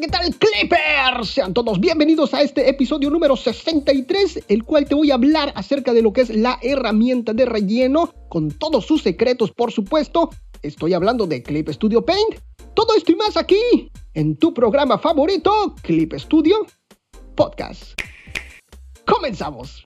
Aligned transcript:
¿qué 0.00 0.06
tal 0.06 0.32
Clippers? 0.36 1.28
Sean 1.28 1.52
todos 1.52 1.80
bienvenidos 1.80 2.32
a 2.32 2.40
este 2.42 2.68
episodio 2.68 3.10
número 3.10 3.36
63, 3.36 4.44
el 4.46 4.62
cual 4.62 4.86
te 4.86 4.94
voy 4.94 5.10
a 5.10 5.14
hablar 5.14 5.52
acerca 5.56 5.92
de 5.92 6.02
lo 6.02 6.12
que 6.12 6.20
es 6.20 6.30
la 6.30 6.56
herramienta 6.62 7.32
de 7.32 7.44
relleno, 7.44 8.12
con 8.28 8.50
todos 8.50 8.86
sus 8.86 9.02
secretos 9.02 9.50
por 9.50 9.72
supuesto. 9.72 10.30
Estoy 10.62 10.92
hablando 10.92 11.26
de 11.26 11.42
Clip 11.42 11.68
Studio 11.70 12.04
Paint. 12.04 12.36
Todo 12.74 12.94
esto 12.94 13.10
y 13.10 13.16
más 13.16 13.36
aquí, 13.36 13.90
en 14.14 14.36
tu 14.36 14.54
programa 14.54 14.98
favorito, 14.98 15.74
Clip 15.82 16.14
Studio 16.14 16.64
Podcast. 17.34 18.00
Comenzamos. 19.04 19.84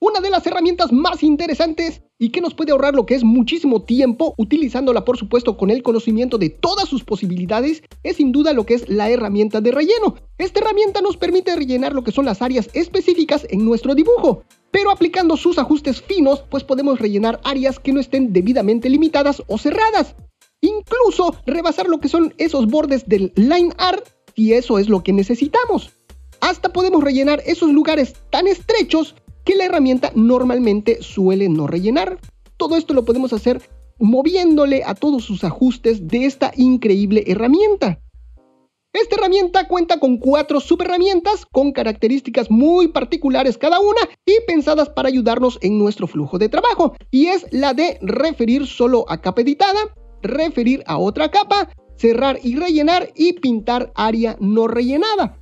Una 0.00 0.20
de 0.20 0.30
las 0.30 0.44
herramientas 0.46 0.90
más 0.90 1.22
interesantes 1.22 2.02
y 2.18 2.30
que 2.30 2.40
nos 2.40 2.54
puede 2.54 2.72
ahorrar 2.72 2.94
lo 2.94 3.04
que 3.06 3.14
es 3.14 3.24
muchísimo 3.24 3.82
tiempo 3.82 4.34
utilizándola 4.38 5.04
por 5.04 5.18
supuesto 5.18 5.56
con 5.56 5.70
el 5.70 5.82
conocimiento 5.82 6.38
de 6.38 6.50
todas 6.50 6.88
sus 6.88 7.04
posibilidades 7.04 7.82
es 8.02 8.16
sin 8.16 8.32
duda 8.32 8.52
lo 8.52 8.64
que 8.64 8.74
es 8.74 8.88
la 8.88 9.10
herramienta 9.10 9.60
de 9.60 9.72
relleno. 9.72 10.16
Esta 10.38 10.60
herramienta 10.60 11.00
nos 11.00 11.16
permite 11.16 11.54
rellenar 11.54 11.92
lo 11.92 12.04
que 12.04 12.12
son 12.12 12.24
las 12.24 12.42
áreas 12.42 12.70
específicas 12.72 13.46
en 13.50 13.64
nuestro 13.64 13.94
dibujo, 13.94 14.44
pero 14.70 14.90
aplicando 14.90 15.36
sus 15.36 15.58
ajustes 15.58 16.00
finos 16.00 16.42
pues 16.50 16.64
podemos 16.64 16.98
rellenar 16.98 17.40
áreas 17.44 17.78
que 17.78 17.92
no 17.92 18.00
estén 18.00 18.32
debidamente 18.32 18.88
limitadas 18.88 19.42
o 19.46 19.58
cerradas. 19.58 20.14
Incluso 20.62 21.36
rebasar 21.44 21.86
lo 21.86 22.00
que 22.00 22.08
son 22.08 22.34
esos 22.38 22.66
bordes 22.66 23.06
del 23.06 23.32
line 23.36 23.72
art 23.76 24.06
y 24.34 24.52
eso 24.52 24.78
es 24.78 24.88
lo 24.88 25.02
que 25.02 25.12
necesitamos. 25.12 25.90
Hasta 26.40 26.72
podemos 26.72 27.02
rellenar 27.02 27.42
esos 27.46 27.72
lugares 27.72 28.14
tan 28.30 28.46
estrechos 28.46 29.14
que 29.46 29.54
la 29.54 29.64
herramienta 29.64 30.12
normalmente 30.14 31.02
suele 31.02 31.48
no 31.48 31.66
rellenar. 31.66 32.18
Todo 32.58 32.76
esto 32.76 32.92
lo 32.92 33.06
podemos 33.06 33.32
hacer 33.32 33.62
moviéndole 33.98 34.82
a 34.84 34.94
todos 34.94 35.24
sus 35.24 35.44
ajustes 35.44 36.06
de 36.06 36.26
esta 36.26 36.52
increíble 36.56 37.24
herramienta. 37.26 38.00
Esta 38.92 39.16
herramienta 39.16 39.68
cuenta 39.68 40.00
con 40.00 40.16
cuatro 40.16 40.58
subherramientas 40.58 41.46
con 41.46 41.72
características 41.72 42.50
muy 42.50 42.88
particulares 42.88 43.56
cada 43.56 43.78
una 43.78 44.00
y 44.24 44.34
pensadas 44.46 44.88
para 44.88 45.08
ayudarnos 45.08 45.58
en 45.62 45.78
nuestro 45.78 46.06
flujo 46.06 46.38
de 46.38 46.48
trabajo. 46.48 46.94
Y 47.10 47.26
es 47.26 47.46
la 47.52 47.72
de 47.72 47.98
referir 48.02 48.66
solo 48.66 49.04
a 49.08 49.20
capa 49.20 49.42
editada, 49.42 49.80
referir 50.22 50.82
a 50.86 50.98
otra 50.98 51.30
capa, 51.30 51.68
cerrar 51.96 52.40
y 52.42 52.56
rellenar 52.56 53.10
y 53.14 53.34
pintar 53.34 53.92
área 53.94 54.36
no 54.40 54.66
rellenada. 54.66 55.38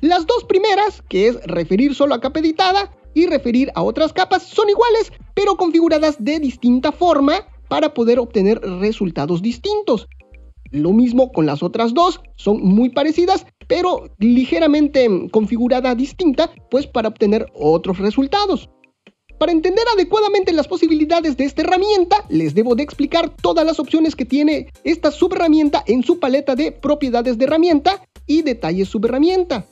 Las 0.00 0.26
dos 0.26 0.44
primeras, 0.44 1.02
que 1.08 1.28
es 1.28 1.42
referir 1.46 1.94
solo 1.94 2.14
a 2.14 2.20
capa 2.20 2.40
editada, 2.40 2.92
y 3.14 3.26
referir 3.26 3.70
a 3.74 3.82
otras 3.82 4.12
capas 4.12 4.42
son 4.42 4.68
iguales, 4.68 5.12
pero 5.34 5.56
configuradas 5.56 6.22
de 6.22 6.40
distinta 6.40 6.92
forma 6.92 7.46
para 7.68 7.94
poder 7.94 8.18
obtener 8.18 8.60
resultados 8.60 9.42
distintos. 9.42 10.06
Lo 10.70 10.92
mismo 10.92 11.32
con 11.32 11.46
las 11.46 11.62
otras 11.62 11.94
dos, 11.94 12.20
son 12.36 12.60
muy 12.60 12.90
parecidas, 12.90 13.46
pero 13.68 14.10
ligeramente 14.18 15.08
configurada 15.30 15.94
distinta, 15.94 16.50
pues 16.70 16.86
para 16.86 17.08
obtener 17.08 17.46
otros 17.54 17.98
resultados. 17.98 18.68
Para 19.38 19.52
entender 19.52 19.84
adecuadamente 19.94 20.52
las 20.52 20.68
posibilidades 20.68 21.36
de 21.36 21.44
esta 21.44 21.62
herramienta, 21.62 22.24
les 22.28 22.54
debo 22.54 22.74
de 22.74 22.82
explicar 22.82 23.34
todas 23.42 23.66
las 23.66 23.80
opciones 23.80 24.14
que 24.14 24.24
tiene 24.24 24.68
esta 24.84 25.10
subherramienta 25.10 25.82
en 25.86 26.02
su 26.02 26.18
paleta 26.18 26.54
de 26.54 26.72
propiedades 26.72 27.36
de 27.36 27.44
herramienta 27.44 28.02
y 28.26 28.42
detalles 28.42 28.88
subherramienta. 28.88 29.66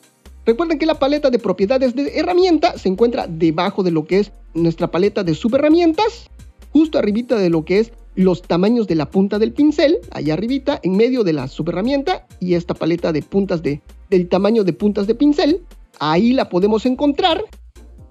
Recuerden 0.45 0.79
que 0.79 0.87
la 0.87 0.99
paleta 0.99 1.31
de 1.31 1.39
propiedades 1.39 1.95
de 1.95 2.19
herramienta 2.19 2.77
se 2.77 2.89
encuentra 2.89 3.27
debajo 3.29 3.83
de 3.83 3.93
lo 3.93 4.07
que 4.07 4.19
es 4.19 4.33
nuestra 4.55 4.91
paleta 4.91 5.23
de 5.23 5.35
subherramientas, 5.35 6.29
justo 6.73 6.99
arribita 6.99 7.37
de 7.37 7.49
lo 7.49 7.65
que 7.65 7.79
es 7.79 7.93
los 8.15 8.43
tamaños 8.43 8.87
de 8.89 8.97
la 8.97 9.09
punta 9.09 9.39
del 9.39 9.53
pincel, 9.53 9.99
allá 10.11 10.35
arribita, 10.35 10.81
en 10.83 10.97
medio 10.97 11.23
de 11.23 11.33
la 11.33 11.49
subherramienta 11.49 12.27
y 12.41 12.55
esta 12.55 12.75
paleta 12.75 13.13
de 13.13 13.23
puntas 13.23 13.63
de, 13.63 13.81
del 14.11 14.29
tamaño 14.29 14.65
de 14.65 14.73
puntas 14.73 15.07
de 15.07 15.15
pincel, 15.15 15.63
ahí 16.01 16.33
la 16.33 16.49
podemos 16.49 16.87
encontrar. 16.87 17.45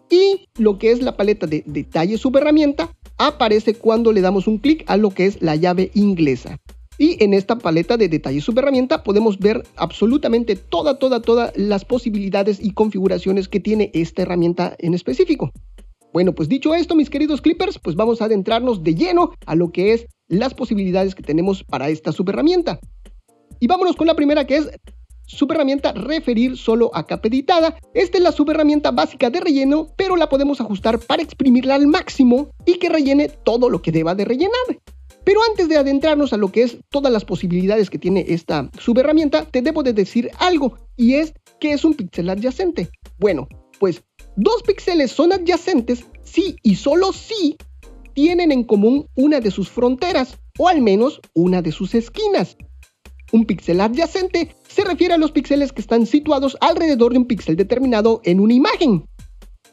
Y 0.10 0.48
lo 0.58 0.78
que 0.78 0.92
es 0.92 1.02
la 1.02 1.18
paleta 1.18 1.48
de 1.48 1.64
detalle 1.66 2.18
subherramienta 2.18 2.90
aparece 3.18 3.76
cuando 3.76 4.12
le 4.12 4.22
damos 4.22 4.48
un 4.48 4.58
clic 4.58 4.84
a 4.88 4.98
lo 4.98 5.12
que 5.12 5.26
es 5.26 5.42
la 5.42 5.56
llave 5.56 5.92
inglesa. 5.94 6.58
Y 7.02 7.18
en 7.24 7.34
esta 7.34 7.58
paleta 7.58 7.98
de 7.98 8.10
detalles 8.10 8.44
subherramienta 8.44 9.02
podemos 9.02 9.40
ver 9.40 9.64
absolutamente 9.76 10.56
toda, 10.56 11.00
toda, 11.00 11.20
todas 11.20 11.52
las 11.58 11.84
posibilidades 11.84 12.64
y 12.64 12.74
configuraciones 12.74 13.48
que 13.48 13.60
tiene 13.60 13.90
esta 13.96 14.22
herramienta 14.22 14.76
en 14.78 14.94
específico. 14.94 15.52
Bueno, 16.14 16.36
pues 16.36 16.48
dicho 16.48 16.76
esto, 16.76 16.94
mis 16.94 17.10
queridos 17.10 17.42
clippers, 17.42 17.80
pues 17.80 17.96
vamos 17.96 18.22
a 18.22 18.26
adentrarnos 18.26 18.84
de 18.84 18.94
lleno 18.94 19.32
a 19.48 19.56
lo 19.56 19.72
que 19.72 19.94
es 19.94 20.06
las 20.28 20.54
posibilidades 20.54 21.16
que 21.16 21.24
tenemos 21.24 21.64
para 21.64 21.90
esta 21.90 22.12
subherramienta. 22.12 22.80
Y 23.60 23.66
vámonos 23.66 23.96
con 23.96 24.06
la 24.06 24.14
primera 24.14 24.46
que 24.46 24.58
es 24.58 24.70
subherramienta 25.26 25.94
referir 25.94 26.56
solo 26.56 26.92
a 26.94 27.08
capa 27.08 27.30
editada. 27.30 27.80
Esta 27.96 28.20
es 28.20 28.24
la 28.24 28.32
subherramienta 28.32 28.92
básica 28.92 29.32
de 29.32 29.40
relleno, 29.40 29.88
pero 29.96 30.18
la 30.18 30.30
podemos 30.30 30.62
ajustar 30.62 31.00
para 31.00 31.24
exprimirla 31.24 31.74
al 31.74 31.88
máximo 31.88 32.52
y 32.64 32.78
que 32.78 32.90
rellene 32.90 33.30
todo 33.44 33.72
lo 33.72 33.82
que 33.82 33.92
deba 33.92 34.14
de 34.14 34.26
rellenar. 34.26 34.78
Pero 35.24 35.40
antes 35.50 35.70
de 35.70 35.78
adentrarnos 35.78 36.34
a 36.34 36.38
lo 36.38 36.52
que 36.52 36.64
es 36.64 36.78
todas 36.90 37.12
las 37.12 37.26
posibilidades 37.26 37.90
que 37.90 38.00
tiene 38.00 38.26
esta 38.28 38.70
subherramienta, 38.80 39.46
te 39.46 39.62
debo 39.62 39.84
de 39.84 39.94
decir 39.94 40.32
algo, 40.40 40.78
y 40.98 41.16
es 41.16 41.34
que 41.60 41.74
es 41.74 41.86
un 41.86 41.94
píxel 41.94 42.30
adyacente. 42.30 42.90
Bueno, 43.20 43.48
pues 43.80 44.04
dos 44.36 44.64
píxeles 44.64 45.12
son 45.12 45.32
adyacentes 45.34 46.06
si 46.24 46.56
y 46.64 46.76
solo 46.76 47.14
si 47.14 47.58
tienen 48.14 48.52
en 48.52 48.64
común 48.64 49.08
una 49.16 49.40
de 49.40 49.52
sus 49.52 49.70
fronteras, 49.70 50.38
o 50.58 50.68
al 50.68 50.82
menos 50.82 51.22
una 51.34 51.62
de 51.62 51.72
sus 51.72 51.96
esquinas. 51.96 52.58
Un 53.32 53.46
píxel 53.46 53.80
adyacente 53.80 54.56
se 54.68 54.84
refiere 54.84 55.14
a 55.14 55.18
los 55.18 55.32
píxeles 55.32 55.72
que 55.72 55.82
están 55.82 56.06
situados 56.06 56.58
alrededor 56.60 57.14
de 57.14 57.20
un 57.20 57.26
píxel 57.26 57.56
determinado 57.56 58.22
en 58.26 58.40
una 58.40 58.54
imagen. 58.54 59.06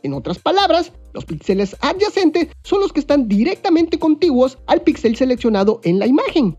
En 0.02 0.12
otras 0.12 0.38
palabras, 0.38 0.92
los 1.12 1.24
píxeles 1.24 1.76
adyacentes 1.80 2.48
son 2.62 2.80
los 2.80 2.92
que 2.92 3.00
están 3.00 3.28
directamente 3.28 3.98
contiguos 3.98 4.58
al 4.66 4.82
píxel 4.82 5.16
seleccionado 5.16 5.80
en 5.84 5.98
la 5.98 6.06
imagen. 6.06 6.58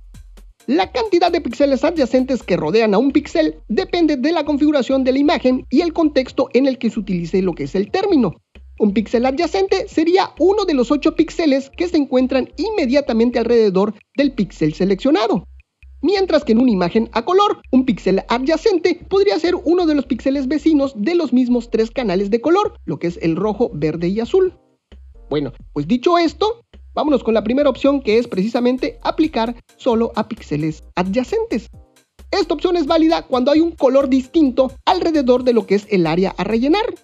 La 0.67 0.91
cantidad 0.91 1.31
de 1.31 1.41
píxeles 1.41 1.83
adyacentes 1.83 2.43
que 2.43 2.55
rodean 2.55 2.93
a 2.93 2.99
un 2.99 3.11
píxel 3.11 3.59
depende 3.69 4.17
de 4.17 4.31
la 4.31 4.45
configuración 4.45 5.03
de 5.03 5.13
la 5.13 5.19
imagen 5.19 5.65
y 5.69 5.81
el 5.81 5.93
contexto 5.93 6.49
en 6.53 6.67
el 6.67 6.77
que 6.77 6.89
se 6.91 6.99
utilice 6.99 7.41
lo 7.41 7.53
que 7.53 7.63
es 7.63 7.73
el 7.73 7.89
término. 7.89 8.35
Un 8.77 8.93
píxel 8.93 9.25
adyacente 9.25 9.87
sería 9.87 10.29
uno 10.39 10.65
de 10.65 10.73
los 10.73 10.91
8 10.91 11.15
píxeles 11.15 11.69
que 11.69 11.87
se 11.87 11.97
encuentran 11.97 12.49
inmediatamente 12.55 13.39
alrededor 13.39 13.93
del 14.15 14.31
píxel 14.33 14.73
seleccionado. 14.73 15.48
Mientras 16.01 16.45
que 16.45 16.53
en 16.53 16.59
una 16.59 16.71
imagen 16.71 17.09
a 17.11 17.25
color, 17.25 17.61
un 17.71 17.85
píxel 17.85 18.23
adyacente 18.29 19.05
podría 19.09 19.37
ser 19.37 19.55
uno 19.55 19.85
de 19.85 19.95
los 19.95 20.05
píxeles 20.05 20.47
vecinos 20.47 20.93
de 20.95 21.15
los 21.15 21.33
mismos 21.33 21.69
tres 21.69 21.91
canales 21.91 22.29
de 22.29 22.39
color, 22.39 22.79
lo 22.85 22.99
que 22.99 23.07
es 23.07 23.19
el 23.21 23.35
rojo, 23.35 23.69
verde 23.73 24.07
y 24.07 24.21
azul. 24.21 24.57
Bueno, 25.29 25.51
pues 25.73 25.87
dicho 25.87 26.17
esto, 26.17 26.61
vámonos 26.93 27.21
con 27.21 27.33
la 27.33 27.43
primera 27.43 27.69
opción 27.69 28.01
que 28.01 28.17
es 28.17 28.27
precisamente 28.29 28.97
aplicar 29.03 29.55
solo 29.75 30.13
a 30.15 30.27
píxeles 30.29 30.83
adyacentes. 30.95 31.69
Esta 32.31 32.53
opción 32.53 32.77
es 32.77 32.85
válida 32.85 33.23
cuando 33.23 33.51
hay 33.51 33.59
un 33.59 33.71
color 33.71 34.07
distinto 34.07 34.71
alrededor 34.85 35.43
de 35.43 35.53
lo 35.53 35.65
que 35.65 35.75
es 35.75 35.87
el 35.89 36.07
área 36.07 36.33
a 36.37 36.45
rellenar. 36.45 36.95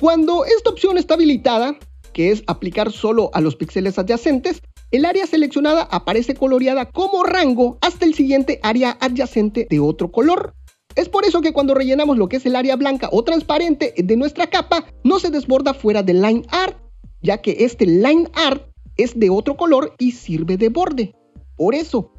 Cuando 0.00 0.44
esta 0.44 0.70
opción 0.70 0.98
está 0.98 1.14
habilitada, 1.14 1.78
que 2.12 2.32
es 2.32 2.42
aplicar 2.48 2.90
solo 2.90 3.30
a 3.32 3.40
los 3.40 3.54
píxeles 3.54 3.98
adyacentes, 3.98 4.60
el 4.94 5.06
área 5.06 5.26
seleccionada 5.26 5.88
aparece 5.90 6.36
coloreada 6.36 6.86
como 6.86 7.24
rango 7.24 7.78
hasta 7.80 8.04
el 8.04 8.14
siguiente 8.14 8.60
área 8.62 8.96
adyacente 9.00 9.66
de 9.68 9.80
otro 9.80 10.12
color. 10.12 10.54
Es 10.94 11.08
por 11.08 11.24
eso 11.24 11.40
que 11.40 11.52
cuando 11.52 11.74
rellenamos 11.74 12.16
lo 12.16 12.28
que 12.28 12.36
es 12.36 12.46
el 12.46 12.54
área 12.54 12.76
blanca 12.76 13.08
o 13.10 13.24
transparente 13.24 13.92
de 13.96 14.16
nuestra 14.16 14.46
capa, 14.46 14.84
no 15.02 15.18
se 15.18 15.30
desborda 15.30 15.74
fuera 15.74 16.04
del 16.04 16.22
line 16.22 16.44
art, 16.48 16.78
ya 17.22 17.42
que 17.42 17.56
este 17.64 17.86
line 17.86 18.30
art 18.34 18.68
es 18.96 19.18
de 19.18 19.30
otro 19.30 19.56
color 19.56 19.96
y 19.98 20.12
sirve 20.12 20.56
de 20.56 20.68
borde. 20.68 21.12
Por 21.56 21.74
eso. 21.74 22.12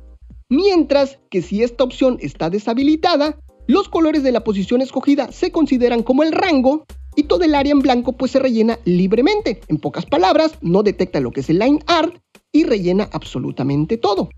Mientras 0.50 1.18
que 1.31 1.42
si 1.42 1.63
esta 1.63 1.86
opción 1.86 2.18
está 2.19 2.50
deshabilitada, 2.50 3.39
los 3.68 3.88
colores 3.88 4.21
de 4.21 4.33
la 4.33 4.44
posición 4.44 4.81
escogida 4.81 5.31
se 5.31 5.50
consideran 5.50 6.04
como 6.04 6.24
el 6.24 6.33
rango 6.33 6.83
y 7.16 7.24
todo 7.24 7.45
el 7.45 7.56
área 7.56 7.71
en 7.71 7.80
blanco 7.80 8.12
pues 8.12 8.31
se 8.31 8.39
rellena 8.39 8.80
libremente. 8.83 9.62
En 9.69 9.78
pocas 9.78 10.06
palabras, 10.06 10.57
no 10.60 10.83
detecta 10.83 11.21
lo 11.21 11.31
que 11.31 11.39
es 11.39 11.50
el 11.50 11.60
line 11.60 11.80
art 11.88 12.18
y 12.56 12.63
rellena 12.63 13.10
absolutamente 13.12 13.98
todo. 13.98 14.30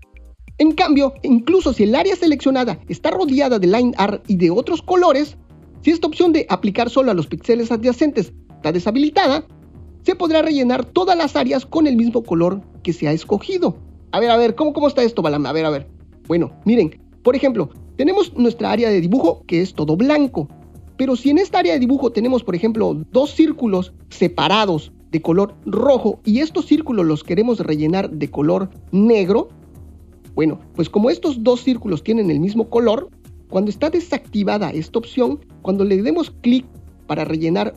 En 0.58 0.72
cambio, 0.72 1.14
incluso 1.22 1.72
si 1.72 1.84
el 1.84 1.94
área 1.94 2.16
seleccionada 2.16 2.80
está 2.88 3.10
rodeada 3.12 3.60
de 3.60 3.68
line 3.68 3.94
art 3.96 4.24
y 4.26 4.36
de 4.36 4.50
otros 4.50 4.82
colores, 4.82 5.36
si 5.82 5.92
esta 5.92 6.08
opción 6.08 6.32
de 6.32 6.46
aplicar 6.48 6.90
solo 6.90 7.12
a 7.12 7.14
los 7.14 7.28
píxeles 7.28 7.70
adyacentes 7.70 8.32
está 8.56 8.72
deshabilitada, 8.72 9.46
se 10.02 10.16
podrá 10.16 10.42
rellenar 10.42 10.84
todas 10.84 11.16
las 11.16 11.36
áreas 11.36 11.64
con 11.64 11.86
el 11.86 11.96
mismo 11.96 12.24
color 12.24 12.60
que 12.82 12.92
se 12.92 13.06
ha 13.06 13.12
escogido. 13.12 13.76
A 14.10 14.18
ver, 14.18 14.30
a 14.30 14.36
ver, 14.36 14.56
¿cómo, 14.56 14.72
cómo 14.72 14.88
está 14.88 15.04
esto, 15.04 15.22
Balam? 15.22 15.46
A 15.46 15.52
ver, 15.52 15.64
a 15.64 15.70
ver. 15.70 15.86
Bueno, 16.26 16.50
miren, 16.64 17.00
por 17.22 17.36
ejemplo, 17.36 17.70
tenemos 17.96 18.34
nuestra 18.36 18.72
área 18.72 18.90
de 18.90 19.00
dibujo 19.00 19.44
que 19.46 19.62
es 19.62 19.74
todo 19.74 19.96
blanco. 19.96 20.48
Pero 20.96 21.14
si 21.14 21.30
en 21.30 21.38
esta 21.38 21.60
área 21.60 21.74
de 21.74 21.78
dibujo 21.78 22.10
tenemos, 22.10 22.42
por 22.42 22.56
ejemplo, 22.56 22.96
dos 23.12 23.30
círculos 23.30 23.92
separados 24.08 24.90
de 25.10 25.22
color 25.22 25.54
rojo 25.66 26.20
y 26.24 26.40
estos 26.40 26.66
círculos 26.66 27.06
los 27.06 27.24
queremos 27.24 27.60
rellenar 27.60 28.10
de 28.10 28.30
color 28.30 28.70
negro, 28.92 29.48
bueno, 30.34 30.60
pues 30.74 30.88
como 30.88 31.10
estos 31.10 31.42
dos 31.42 31.62
círculos 31.62 32.02
tienen 32.02 32.30
el 32.30 32.40
mismo 32.40 32.68
color, 32.68 33.08
cuando 33.48 33.70
está 33.70 33.90
desactivada 33.90 34.70
esta 34.70 34.98
opción, 34.98 35.40
cuando 35.62 35.84
le 35.84 36.02
demos 36.02 36.30
clic 36.42 36.66
para 37.06 37.24
rellenar 37.24 37.74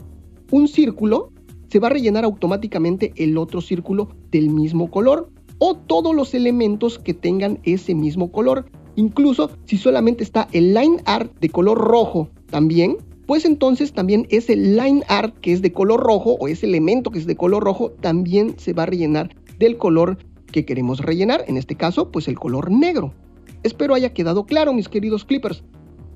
un 0.50 0.68
círculo, 0.68 1.32
se 1.68 1.78
va 1.78 1.88
a 1.88 1.90
rellenar 1.90 2.24
automáticamente 2.24 3.12
el 3.16 3.38
otro 3.38 3.62
círculo 3.62 4.10
del 4.30 4.50
mismo 4.50 4.90
color 4.90 5.30
o 5.58 5.74
todos 5.74 6.14
los 6.14 6.34
elementos 6.34 6.98
que 6.98 7.14
tengan 7.14 7.58
ese 7.62 7.94
mismo 7.94 8.30
color. 8.30 8.66
Incluso 8.96 9.50
si 9.64 9.78
solamente 9.78 10.22
está 10.22 10.48
el 10.52 10.74
line 10.74 10.98
art 11.06 11.32
de 11.40 11.48
color 11.48 11.78
rojo 11.78 12.28
también, 12.50 12.98
pues 13.26 13.44
entonces 13.44 13.92
también 13.92 14.26
ese 14.30 14.56
line 14.56 15.02
art 15.08 15.36
que 15.40 15.52
es 15.52 15.62
de 15.62 15.72
color 15.72 16.00
rojo 16.00 16.36
o 16.40 16.48
ese 16.48 16.66
elemento 16.66 17.10
que 17.10 17.18
es 17.18 17.26
de 17.26 17.36
color 17.36 17.62
rojo 17.64 17.90
también 18.00 18.58
se 18.58 18.72
va 18.72 18.82
a 18.84 18.86
rellenar 18.86 19.34
del 19.58 19.76
color 19.76 20.18
que 20.50 20.64
queremos 20.64 21.00
rellenar, 21.00 21.44
en 21.48 21.56
este 21.56 21.76
caso 21.76 22.10
pues 22.10 22.28
el 22.28 22.38
color 22.38 22.70
negro. 22.70 23.14
Espero 23.62 23.94
haya 23.94 24.12
quedado 24.12 24.44
claro 24.44 24.72
mis 24.72 24.88
queridos 24.88 25.24
clippers. 25.24 25.62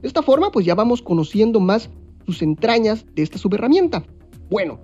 De 0.02 0.08
esta 0.08 0.22
forma 0.22 0.50
pues 0.50 0.66
ya 0.66 0.74
vamos 0.74 1.02
conociendo 1.02 1.60
más 1.60 1.90
sus 2.26 2.42
entrañas 2.42 3.06
de 3.14 3.22
esta 3.22 3.38
subherramienta. 3.38 4.04
Bueno, 4.50 4.78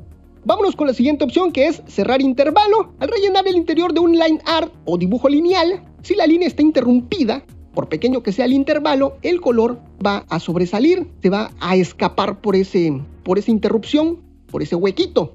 vámonos 0.45 0.77
con 0.77 0.87
la 0.87 0.95
siguiente 0.95 1.25
opción 1.25 1.53
que 1.53 1.67
es 1.67 1.83
cerrar 1.87 2.21
intervalo. 2.21 2.95
Al 2.99 3.09
rellenar 3.09 3.47
el 3.47 3.57
interior 3.57 3.93
de 3.93 4.01
un 4.01 4.13
line 4.13 4.41
art 4.47 4.73
o 4.85 4.97
dibujo 4.97 5.29
lineal, 5.29 5.85
si 6.03 6.15
la 6.15 6.27
línea 6.27 6.49
está 6.49 6.63
interrumpida, 6.63 7.45
por 7.75 7.89
pequeño 7.89 8.23
que 8.23 8.33
sea 8.33 8.45
el 8.45 8.53
intervalo, 8.53 9.17
el 9.23 9.41
color 9.41 9.79
va 10.05 10.25
a 10.29 10.41
sobresalir, 10.41 11.07
se 11.23 11.31
va 11.31 11.53
a 11.61 11.77
escapar 11.77 12.41
por, 12.41 12.57
ese, 12.57 13.01
por 13.23 13.39
esa 13.39 13.51
interrupción, 13.51 14.19
por 14.51 14.63
ese 14.63 14.77
huequito. 14.77 15.35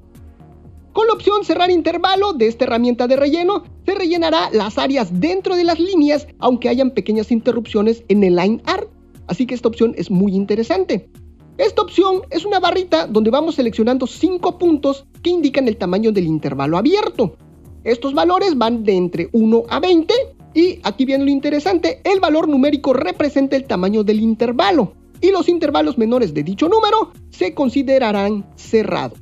Con 0.92 1.06
la 1.06 1.12
opción 1.12 1.44
cerrar 1.44 1.70
intervalo 1.70 2.32
de 2.32 2.46
esta 2.46 2.64
herramienta 2.64 3.06
de 3.06 3.16
relleno, 3.16 3.64
se 3.86 3.94
rellenará 3.94 4.50
las 4.52 4.78
áreas 4.78 5.20
dentro 5.20 5.56
de 5.56 5.64
las 5.64 5.78
líneas, 5.78 6.26
aunque 6.38 6.68
hayan 6.68 6.90
pequeñas 6.90 7.30
interrupciones 7.30 8.04
en 8.08 8.24
el 8.24 8.36
line 8.36 8.60
art. 8.64 8.88
Así 9.26 9.46
que 9.46 9.54
esta 9.54 9.68
opción 9.68 9.94
es 9.96 10.10
muy 10.10 10.34
interesante. 10.34 11.10
Esta 11.58 11.82
opción 11.82 12.22
es 12.30 12.44
una 12.44 12.60
barrita 12.60 13.06
donde 13.06 13.30
vamos 13.30 13.56
seleccionando 13.56 14.06
5 14.06 14.58
puntos 14.58 15.06
que 15.22 15.30
indican 15.30 15.66
el 15.68 15.76
tamaño 15.76 16.12
del 16.12 16.26
intervalo 16.26 16.78
abierto. 16.78 17.36
Estos 17.84 18.14
valores 18.14 18.56
van 18.56 18.84
de 18.84 18.96
entre 18.96 19.28
1 19.32 19.64
a 19.68 19.80
20 19.80 20.14
y 20.54 20.80
aquí 20.82 21.04
viene 21.04 21.24
lo 21.24 21.30
interesante, 21.30 22.00
el 22.04 22.20
valor 22.20 22.48
numérico 22.48 22.92
representa 22.92 23.56
el 23.56 23.64
tamaño 23.64 24.04
del 24.04 24.20
intervalo 24.20 24.94
y 25.20 25.30
los 25.30 25.48
intervalos 25.48 25.98
menores 25.98 26.32
de 26.34 26.42
dicho 26.42 26.68
número 26.68 27.12
se 27.30 27.54
considerarán 27.54 28.46
cerrados. 28.56 29.18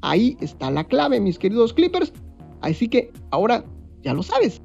Ahí 0.00 0.36
está 0.40 0.70
la 0.70 0.84
clave, 0.84 1.20
mis 1.20 1.38
queridos 1.38 1.72
clippers. 1.72 2.12
Así 2.60 2.88
que 2.88 3.12
ahora 3.30 3.64
ya 4.02 4.14
lo 4.14 4.22
sabes. 4.22 4.60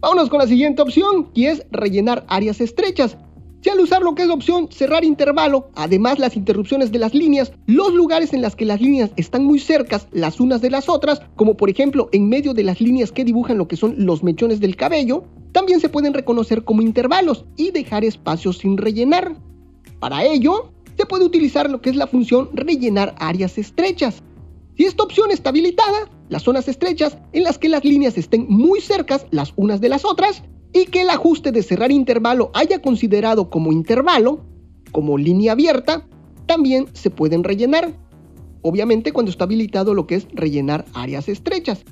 Vámonos 0.00 0.30
con 0.30 0.38
la 0.38 0.46
siguiente 0.46 0.80
opción, 0.80 1.30
que 1.32 1.50
es 1.50 1.66
rellenar 1.70 2.24
áreas 2.28 2.60
estrechas. 2.60 3.16
Si 3.62 3.68
al 3.68 3.78
usar 3.78 4.00
lo 4.00 4.14
que 4.14 4.22
es 4.22 4.28
la 4.28 4.34
opción 4.34 4.68
cerrar 4.70 5.04
intervalo, 5.04 5.68
además 5.74 6.18
las 6.18 6.34
interrupciones 6.34 6.92
de 6.92 6.98
las 6.98 7.12
líneas, 7.12 7.52
los 7.66 7.92
lugares 7.92 8.32
en 8.32 8.40
las 8.40 8.56
que 8.56 8.64
las 8.64 8.80
líneas 8.80 9.10
están 9.16 9.44
muy 9.44 9.58
cercas 9.58 10.06
las 10.12 10.40
unas 10.40 10.62
de 10.62 10.70
las 10.70 10.88
otras, 10.88 11.20
como 11.36 11.58
por 11.58 11.68
ejemplo 11.68 12.08
en 12.12 12.30
medio 12.30 12.54
de 12.54 12.64
las 12.64 12.80
líneas 12.80 13.12
que 13.12 13.24
dibujan 13.24 13.58
lo 13.58 13.68
que 13.68 13.76
son 13.76 13.96
los 13.98 14.22
mechones 14.22 14.60
del 14.60 14.76
cabello, 14.76 15.24
también 15.52 15.80
se 15.80 15.90
pueden 15.90 16.14
reconocer 16.14 16.64
como 16.64 16.80
intervalos 16.80 17.44
y 17.58 17.70
dejar 17.70 18.02
espacios 18.02 18.56
sin 18.58 18.78
rellenar. 18.78 19.36
Para 19.98 20.24
ello, 20.24 20.72
se 20.96 21.04
puede 21.04 21.26
utilizar 21.26 21.70
lo 21.70 21.82
que 21.82 21.90
es 21.90 21.96
la 21.96 22.06
función 22.06 22.48
rellenar 22.54 23.14
áreas 23.18 23.58
estrechas. 23.58 24.22
Si 24.78 24.86
esta 24.86 25.02
opción 25.02 25.30
está 25.30 25.50
habilitada, 25.50 26.08
las 26.30 26.44
zonas 26.44 26.66
estrechas 26.66 27.18
en 27.34 27.44
las 27.44 27.58
que 27.58 27.68
las 27.68 27.84
líneas 27.84 28.16
estén 28.16 28.46
muy 28.48 28.80
cercas 28.80 29.26
las 29.30 29.52
unas 29.56 29.82
de 29.82 29.90
las 29.90 30.06
otras 30.06 30.42
y 30.72 30.86
que 30.86 31.02
el 31.02 31.10
ajuste 31.10 31.52
de 31.52 31.62
cerrar 31.62 31.90
intervalo 31.90 32.50
haya 32.54 32.80
considerado 32.80 33.50
como 33.50 33.72
intervalo, 33.72 34.44
como 34.92 35.18
línea 35.18 35.52
abierta, 35.52 36.06
también 36.46 36.86
se 36.92 37.10
pueden 37.10 37.44
rellenar. 37.44 37.92
Obviamente 38.62 39.12
cuando 39.12 39.30
está 39.30 39.44
habilitado 39.44 39.94
lo 39.94 40.06
que 40.06 40.16
es 40.16 40.26
rellenar 40.32 40.84
áreas 40.94 41.28
estrechas. 41.28 41.84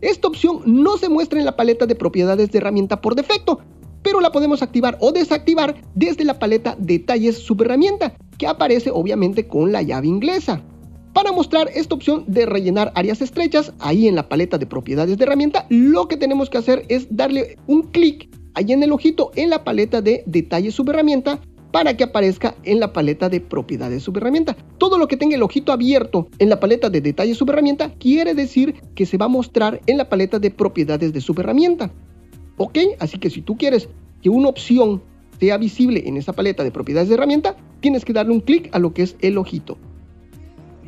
Esta 0.00 0.28
opción 0.28 0.60
no 0.66 0.98
se 0.98 1.08
muestra 1.08 1.38
en 1.38 1.46
la 1.46 1.56
paleta 1.56 1.86
de 1.86 1.94
propiedades 1.94 2.50
de 2.50 2.58
herramienta 2.58 3.00
por 3.00 3.14
defecto, 3.14 3.60
pero 4.02 4.20
la 4.20 4.30
podemos 4.30 4.62
activar 4.62 4.98
o 5.00 5.10
desactivar 5.10 5.74
desde 5.94 6.24
la 6.24 6.38
paleta 6.38 6.76
Detalles 6.78 7.38
Subherramienta, 7.38 8.14
que 8.38 8.46
aparece 8.46 8.90
obviamente 8.92 9.48
con 9.48 9.72
la 9.72 9.82
llave 9.82 10.06
inglesa. 10.06 10.62
Para 11.16 11.32
mostrar 11.32 11.70
esta 11.74 11.94
opción 11.94 12.24
de 12.26 12.44
rellenar 12.44 12.92
áreas 12.94 13.22
estrechas, 13.22 13.72
ahí 13.78 14.06
en 14.06 14.16
la 14.16 14.28
paleta 14.28 14.58
de 14.58 14.66
propiedades 14.66 15.16
de 15.16 15.24
herramienta, 15.24 15.64
lo 15.70 16.08
que 16.08 16.18
tenemos 16.18 16.50
que 16.50 16.58
hacer 16.58 16.84
es 16.90 17.06
darle 17.08 17.56
un 17.66 17.84
clic 17.84 18.28
ahí 18.52 18.70
en 18.72 18.82
el 18.82 18.92
ojito 18.92 19.30
en 19.34 19.48
la 19.48 19.64
paleta 19.64 20.02
de 20.02 20.24
detalles 20.26 20.74
subherramienta 20.74 21.40
para 21.72 21.96
que 21.96 22.04
aparezca 22.04 22.54
en 22.64 22.80
la 22.80 22.92
paleta 22.92 23.30
de 23.30 23.40
propiedades 23.40 24.02
subherramienta. 24.02 24.58
Todo 24.76 24.98
lo 24.98 25.08
que 25.08 25.16
tenga 25.16 25.36
el 25.36 25.42
ojito 25.42 25.72
abierto 25.72 26.28
en 26.38 26.50
la 26.50 26.60
paleta 26.60 26.90
de 26.90 27.00
detalles 27.00 27.38
subherramienta 27.38 27.94
quiere 27.94 28.34
decir 28.34 28.74
que 28.94 29.06
se 29.06 29.16
va 29.16 29.24
a 29.24 29.28
mostrar 29.28 29.80
en 29.86 29.96
la 29.96 30.10
paleta 30.10 30.38
de 30.38 30.50
propiedades 30.50 31.14
de 31.14 31.22
subherramienta. 31.22 31.90
¿Ok? 32.58 32.76
Así 32.98 33.16
que 33.16 33.30
si 33.30 33.40
tú 33.40 33.56
quieres 33.56 33.88
que 34.20 34.28
una 34.28 34.50
opción 34.50 35.02
sea 35.40 35.56
visible 35.56 36.02
en 36.04 36.18
esa 36.18 36.34
paleta 36.34 36.62
de 36.62 36.72
propiedades 36.72 37.08
de 37.08 37.14
herramienta, 37.14 37.56
tienes 37.80 38.04
que 38.04 38.12
darle 38.12 38.34
un 38.34 38.40
clic 38.40 38.68
a 38.72 38.78
lo 38.78 38.92
que 38.92 39.04
es 39.04 39.16
el 39.22 39.38
ojito. 39.38 39.78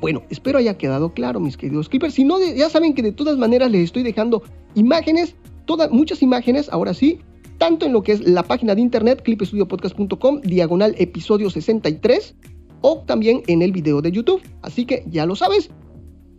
Bueno, 0.00 0.22
espero 0.30 0.58
haya 0.58 0.78
quedado 0.78 1.12
claro, 1.12 1.40
mis 1.40 1.56
queridos 1.56 1.88
clippers. 1.88 2.14
Si 2.14 2.24
no, 2.24 2.38
ya 2.40 2.68
saben 2.70 2.94
que 2.94 3.02
de 3.02 3.12
todas 3.12 3.36
maneras 3.36 3.70
les 3.70 3.84
estoy 3.84 4.02
dejando 4.02 4.42
imágenes, 4.74 5.34
todas, 5.64 5.90
muchas 5.90 6.22
imágenes, 6.22 6.68
ahora 6.68 6.94
sí, 6.94 7.18
tanto 7.58 7.86
en 7.86 7.92
lo 7.92 8.02
que 8.02 8.12
es 8.12 8.20
la 8.20 8.44
página 8.44 8.74
de 8.74 8.80
internet, 8.80 9.22
clipestudiopodcast.com, 9.22 10.40
diagonal 10.42 10.94
episodio 10.98 11.50
63, 11.50 12.36
o 12.80 12.98
también 12.98 13.42
en 13.48 13.62
el 13.62 13.72
video 13.72 14.00
de 14.00 14.12
YouTube. 14.12 14.40
Así 14.62 14.84
que 14.84 15.04
ya 15.08 15.26
lo 15.26 15.34
sabes. 15.34 15.70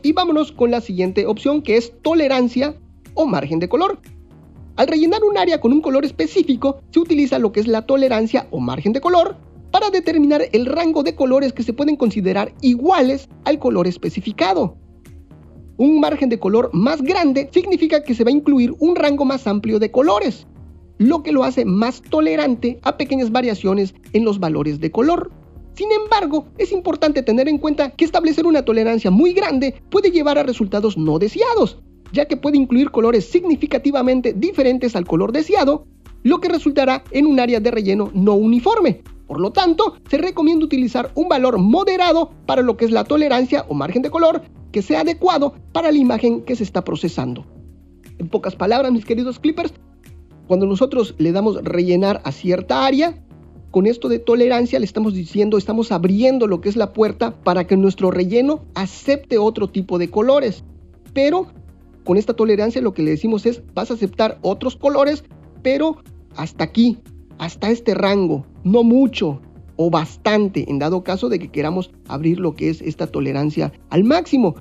Y 0.03 0.13
vámonos 0.13 0.53
con 0.53 0.71
la 0.71 0.79
siguiente 0.79 1.25
opción, 1.25 1.61
que 1.61 1.75
es 1.75 1.93
tolerancia 2.01 2.75
o 3.13 3.25
margen 3.25 3.59
de 3.59 3.67
color. 3.67 3.99
Al 4.77 4.87
rellenar 4.87 5.25
un 5.25 5.37
área 5.37 5.59
con 5.59 5.73
un 5.73 5.81
color 5.81 6.05
específico, 6.05 6.79
se 6.91 7.01
utiliza 7.01 7.37
lo 7.37 7.51
que 7.51 7.59
es 7.59 7.67
la 7.67 7.81
tolerancia 7.81 8.47
o 8.51 8.61
margen 8.61 8.93
de 8.93 9.01
color, 9.01 9.35
para 9.71 9.89
determinar 9.89 10.43
el 10.51 10.65
rango 10.65 11.03
de 11.03 11.15
colores 11.15 11.53
que 11.53 11.63
se 11.63 11.73
pueden 11.73 11.95
considerar 11.95 12.53
iguales 12.61 13.29
al 13.45 13.59
color 13.59 13.87
especificado. 13.87 14.77
Un 15.77 15.99
margen 15.99 16.29
de 16.29 16.39
color 16.39 16.69
más 16.73 17.01
grande 17.01 17.49
significa 17.53 18.03
que 18.03 18.13
se 18.13 18.23
va 18.23 18.29
a 18.29 18.33
incluir 18.33 18.73
un 18.79 18.95
rango 18.95 19.25
más 19.25 19.47
amplio 19.47 19.79
de 19.79 19.91
colores, 19.91 20.45
lo 20.97 21.23
que 21.23 21.31
lo 21.31 21.43
hace 21.43 21.63
más 21.63 22.01
tolerante 22.01 22.79
a 22.81 22.97
pequeñas 22.97 23.31
variaciones 23.31 23.95
en 24.11 24.25
los 24.25 24.39
valores 24.39 24.79
de 24.79 24.91
color. 24.91 25.31
Sin 25.75 25.89
embargo, 25.93 26.47
es 26.57 26.73
importante 26.73 27.23
tener 27.23 27.47
en 27.47 27.57
cuenta 27.57 27.91
que 27.91 28.03
establecer 28.03 28.45
una 28.45 28.65
tolerancia 28.65 29.09
muy 29.09 29.31
grande 29.31 29.81
puede 29.89 30.11
llevar 30.11 30.37
a 30.37 30.43
resultados 30.43 30.97
no 30.97 31.19
deseados, 31.19 31.79
ya 32.11 32.25
que 32.25 32.35
puede 32.35 32.57
incluir 32.57 32.91
colores 32.91 33.29
significativamente 33.29 34.33
diferentes 34.33 34.97
al 34.97 35.05
color 35.05 35.31
deseado, 35.31 35.85
lo 36.23 36.41
que 36.41 36.49
resultará 36.49 37.05
en 37.11 37.25
un 37.25 37.39
área 37.39 37.61
de 37.61 37.71
relleno 37.71 38.11
no 38.13 38.33
uniforme, 38.33 39.01
por 39.29 39.39
lo 39.39 39.51
tanto, 39.51 39.93
se 40.09 40.17
recomienda 40.17 40.65
utilizar 40.65 41.11
un 41.13 41.29
valor 41.29 41.59
moderado 41.59 42.31
para 42.47 42.63
lo 42.63 42.77
que 42.77 42.85
es 42.85 42.89
la 42.89 43.03
tolerancia 43.03 43.63
o 43.69 43.75
margen 43.75 44.01
de 44.01 44.09
color 44.09 44.41
que 44.71 44.81
sea 44.81 45.01
adecuado 45.01 45.53
para 45.71 45.91
la 45.91 45.99
imagen 45.99 46.41
que 46.41 46.55
se 46.55 46.63
está 46.63 46.83
procesando. 46.83 47.45
En 48.17 48.27
pocas 48.27 48.55
palabras, 48.55 48.91
mis 48.91 49.05
queridos 49.05 49.37
clippers, 49.37 49.71
cuando 50.47 50.65
nosotros 50.65 51.13
le 51.19 51.31
damos 51.31 51.63
rellenar 51.63 52.21
a 52.23 52.31
cierta 52.31 52.87
área, 52.87 53.23
con 53.69 53.85
esto 53.85 54.09
de 54.09 54.17
tolerancia 54.17 54.79
le 54.79 54.85
estamos 54.85 55.13
diciendo, 55.13 55.59
estamos 55.59 55.91
abriendo 55.91 56.47
lo 56.47 56.59
que 56.59 56.69
es 56.69 56.75
la 56.75 56.91
puerta 56.91 57.39
para 57.43 57.67
que 57.67 57.77
nuestro 57.77 58.09
relleno 58.09 58.65
acepte 58.73 59.37
otro 59.37 59.69
tipo 59.69 59.99
de 59.99 60.09
colores. 60.09 60.63
Pero 61.13 61.45
con 62.03 62.17
esta 62.17 62.33
tolerancia 62.33 62.81
lo 62.81 62.95
que 62.95 63.03
le 63.03 63.11
decimos 63.11 63.45
es, 63.45 63.61
vas 63.75 63.91
a 63.91 63.93
aceptar 63.93 64.39
otros 64.41 64.75
colores, 64.75 65.23
pero 65.61 65.97
hasta 66.35 66.63
aquí, 66.63 66.97
hasta 67.39 67.71
este 67.71 67.95
rango, 67.95 68.45
no 68.63 68.83
mucho 68.83 69.41
o 69.77 69.89
bastante 69.89 70.69
en 70.69 70.77
dado 70.77 71.03
caso 71.03 71.29
de 71.29 71.39
que 71.39 71.47
queramos 71.47 71.89
abrir 72.07 72.39
lo 72.39 72.53
que 72.53 72.69
es 72.69 72.81
esta 72.81 73.07
tolerancia 73.07 73.71
al 73.89 74.03
máximo. 74.03 74.55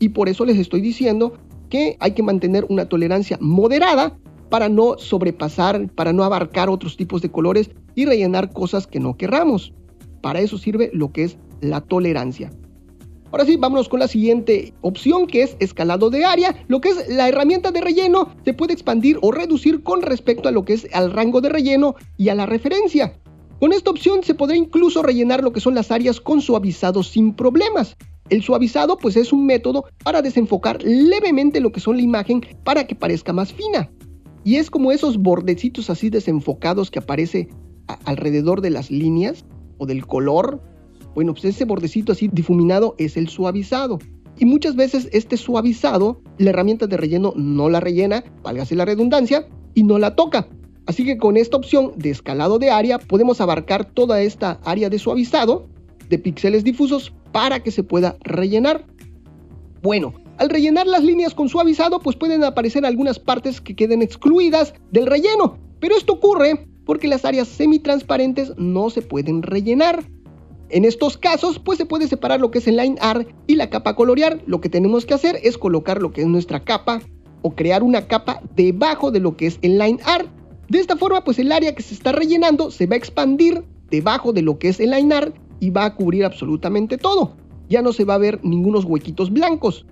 Y 0.00 0.10
por 0.10 0.28
eso 0.28 0.44
les 0.44 0.58
estoy 0.58 0.80
diciendo 0.80 1.34
que 1.70 1.96
hay 2.00 2.12
que 2.12 2.22
mantener 2.22 2.66
una 2.68 2.86
tolerancia 2.88 3.38
moderada 3.40 4.18
para 4.50 4.68
no 4.68 4.98
sobrepasar, 4.98 5.88
para 5.94 6.12
no 6.12 6.24
abarcar 6.24 6.68
otros 6.68 6.96
tipos 6.96 7.22
de 7.22 7.30
colores 7.30 7.70
y 7.94 8.04
rellenar 8.04 8.52
cosas 8.52 8.86
que 8.86 9.00
no 9.00 9.16
querramos. 9.16 9.72
Para 10.20 10.40
eso 10.40 10.58
sirve 10.58 10.90
lo 10.92 11.12
que 11.12 11.24
es 11.24 11.38
la 11.60 11.80
tolerancia. 11.80 12.50
Ahora 13.34 13.46
sí, 13.46 13.56
vámonos 13.56 13.88
con 13.88 13.98
la 13.98 14.06
siguiente 14.06 14.74
opción 14.80 15.26
que 15.26 15.42
es 15.42 15.56
escalado 15.58 16.08
de 16.08 16.24
área. 16.24 16.54
Lo 16.68 16.80
que 16.80 16.90
es 16.90 17.08
la 17.08 17.28
herramienta 17.28 17.72
de 17.72 17.80
relleno 17.80 18.28
se 18.44 18.54
puede 18.54 18.74
expandir 18.74 19.18
o 19.22 19.32
reducir 19.32 19.82
con 19.82 20.02
respecto 20.02 20.48
a 20.48 20.52
lo 20.52 20.64
que 20.64 20.74
es 20.74 20.86
al 20.92 21.10
rango 21.10 21.40
de 21.40 21.48
relleno 21.48 21.96
y 22.16 22.28
a 22.28 22.36
la 22.36 22.46
referencia. 22.46 23.18
Con 23.58 23.72
esta 23.72 23.90
opción 23.90 24.22
se 24.22 24.34
podrá 24.34 24.54
incluso 24.54 25.02
rellenar 25.02 25.42
lo 25.42 25.52
que 25.52 25.58
son 25.58 25.74
las 25.74 25.90
áreas 25.90 26.20
con 26.20 26.42
suavizado 26.42 27.02
sin 27.02 27.34
problemas. 27.34 27.96
El 28.28 28.40
suavizado 28.40 28.98
pues 28.98 29.16
es 29.16 29.32
un 29.32 29.46
método 29.46 29.84
para 30.04 30.22
desenfocar 30.22 30.80
levemente 30.84 31.58
lo 31.58 31.72
que 31.72 31.80
son 31.80 31.96
la 31.96 32.02
imagen 32.02 32.46
para 32.62 32.86
que 32.86 32.94
parezca 32.94 33.32
más 33.32 33.52
fina. 33.52 33.90
Y 34.44 34.58
es 34.58 34.70
como 34.70 34.92
esos 34.92 35.18
bordecitos 35.18 35.90
así 35.90 36.08
desenfocados 36.08 36.88
que 36.88 37.00
aparece 37.00 37.48
alrededor 38.04 38.60
de 38.60 38.70
las 38.70 38.92
líneas 38.92 39.44
o 39.78 39.86
del 39.86 40.06
color, 40.06 40.62
bueno, 41.14 41.32
pues 41.32 41.44
ese 41.44 41.64
bordecito 41.64 42.12
así 42.12 42.28
difuminado 42.32 42.94
es 42.98 43.16
el 43.16 43.28
suavizado. 43.28 43.98
Y 44.36 44.46
muchas 44.46 44.74
veces 44.74 45.08
este 45.12 45.36
suavizado, 45.36 46.20
la 46.38 46.50
herramienta 46.50 46.86
de 46.86 46.96
relleno 46.96 47.32
no 47.36 47.68
la 47.68 47.80
rellena, 47.80 48.24
válgase 48.42 48.74
la 48.74 48.84
redundancia, 48.84 49.46
y 49.74 49.82
no 49.82 49.98
la 49.98 50.14
toca. 50.14 50.48
Así 50.86 51.04
que 51.04 51.18
con 51.18 51.36
esta 51.36 51.56
opción 51.56 51.92
de 51.96 52.10
escalado 52.10 52.58
de 52.58 52.70
área 52.70 52.98
podemos 52.98 53.40
abarcar 53.40 53.84
toda 53.84 54.22
esta 54.22 54.60
área 54.64 54.90
de 54.90 54.98
suavizado 54.98 55.66
de 56.08 56.18
píxeles 56.18 56.64
difusos 56.64 57.12
para 57.32 57.62
que 57.62 57.70
se 57.70 57.82
pueda 57.82 58.16
rellenar. 58.20 58.86
Bueno, 59.82 60.14
al 60.36 60.50
rellenar 60.50 60.86
las 60.86 61.02
líneas 61.02 61.34
con 61.34 61.48
suavizado 61.48 62.00
pues 62.00 62.16
pueden 62.16 62.44
aparecer 62.44 62.84
algunas 62.84 63.18
partes 63.18 63.60
que 63.60 63.74
queden 63.74 64.02
excluidas 64.02 64.74
del 64.90 65.06
relleno, 65.06 65.58
pero 65.80 65.96
esto 65.96 66.14
ocurre 66.14 66.66
porque 66.84 67.08
las 67.08 67.24
áreas 67.24 67.48
semitransparentes 67.48 68.52
no 68.56 68.90
se 68.90 69.00
pueden 69.00 69.42
rellenar. 69.42 70.04
En 70.74 70.84
estos 70.84 71.16
casos, 71.16 71.60
pues 71.60 71.78
se 71.78 71.86
puede 71.86 72.08
separar 72.08 72.40
lo 72.40 72.50
que 72.50 72.58
es 72.58 72.66
el 72.66 72.76
line 72.76 72.96
art 73.00 73.28
y 73.46 73.54
la 73.54 73.70
capa 73.70 73.94
colorear. 73.94 74.42
Lo 74.44 74.60
que 74.60 74.68
tenemos 74.68 75.06
que 75.06 75.14
hacer 75.14 75.38
es 75.44 75.56
colocar 75.56 76.02
lo 76.02 76.10
que 76.10 76.22
es 76.22 76.26
nuestra 76.26 76.64
capa 76.64 77.00
o 77.42 77.54
crear 77.54 77.84
una 77.84 78.08
capa 78.08 78.42
debajo 78.56 79.12
de 79.12 79.20
lo 79.20 79.36
que 79.36 79.46
es 79.46 79.60
el 79.62 79.78
line 79.78 80.00
art. 80.04 80.26
De 80.68 80.80
esta 80.80 80.96
forma, 80.96 81.22
pues 81.22 81.38
el 81.38 81.52
área 81.52 81.76
que 81.76 81.82
se 81.84 81.94
está 81.94 82.10
rellenando 82.10 82.72
se 82.72 82.86
va 82.86 82.94
a 82.94 82.96
expandir 82.96 83.62
debajo 83.88 84.32
de 84.32 84.42
lo 84.42 84.58
que 84.58 84.66
es 84.66 84.80
el 84.80 84.90
line 84.90 85.14
art 85.14 85.36
y 85.60 85.70
va 85.70 85.84
a 85.84 85.94
cubrir 85.94 86.24
absolutamente 86.24 86.98
todo. 86.98 87.36
Ya 87.68 87.80
no 87.80 87.92
se 87.92 88.04
va 88.04 88.14
a 88.14 88.18
ver 88.18 88.40
ningunos 88.42 88.84
huequitos 88.84 89.32
blancos. 89.32 89.86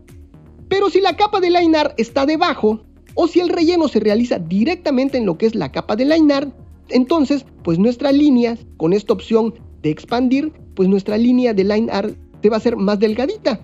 Pero 0.68 0.90
si 0.90 1.00
la 1.00 1.14
capa 1.14 1.38
de 1.38 1.50
line 1.50 1.76
art 1.76 1.94
está 1.96 2.26
debajo, 2.26 2.82
o 3.14 3.28
si 3.28 3.38
el 3.38 3.50
relleno 3.50 3.86
se 3.86 4.00
realiza 4.00 4.40
directamente 4.40 5.16
en 5.16 5.26
lo 5.26 5.38
que 5.38 5.46
es 5.46 5.54
la 5.54 5.70
capa 5.70 5.94
de 5.94 6.06
line 6.06 6.34
art, 6.34 6.52
entonces, 6.88 7.46
pues 7.62 7.78
nuestra 7.78 8.10
línea, 8.10 8.58
con 8.78 8.92
esta 8.92 9.12
opción 9.12 9.54
de 9.82 9.90
expandir, 9.90 10.52
pues 10.74 10.88
nuestra 10.88 11.16
línea 11.16 11.54
de 11.54 11.64
line 11.64 11.90
art 11.90 12.14
te 12.40 12.50
va 12.50 12.56
a 12.56 12.60
ser 12.60 12.76
más 12.76 12.98
delgadita. 12.98 13.60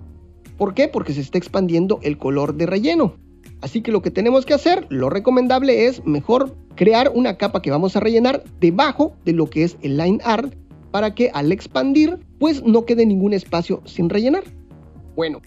¿Por 0.57 0.73
qué? 0.73 0.87
Porque 0.87 1.13
se 1.13 1.21
está 1.21 1.37
expandiendo 1.37 1.99
el 2.03 2.17
color 2.17 2.55
de 2.55 2.65
relleno. 2.65 3.13
Así 3.61 3.81
que 3.81 3.91
lo 3.91 4.01
que 4.01 4.11
tenemos 4.11 4.45
que 4.45 4.53
hacer, 4.53 4.85
lo 4.89 5.09
recomendable 5.09 5.87
es 5.87 6.05
mejor 6.05 6.55
crear 6.75 7.11
una 7.13 7.37
capa 7.37 7.61
que 7.61 7.71
vamos 7.71 7.95
a 7.95 7.99
rellenar 7.99 8.43
debajo 8.59 9.13
de 9.25 9.33
lo 9.33 9.49
que 9.49 9.63
es 9.63 9.77
el 9.81 9.97
line 9.97 10.19
art 10.23 10.53
para 10.91 11.13
que 11.13 11.29
al 11.33 11.51
expandir 11.51 12.19
pues 12.39 12.63
no 12.63 12.85
quede 12.85 13.05
ningún 13.05 13.33
espacio 13.33 13.81
sin 13.85 14.09
rellenar. 14.09 14.43
Bueno, 15.15 15.41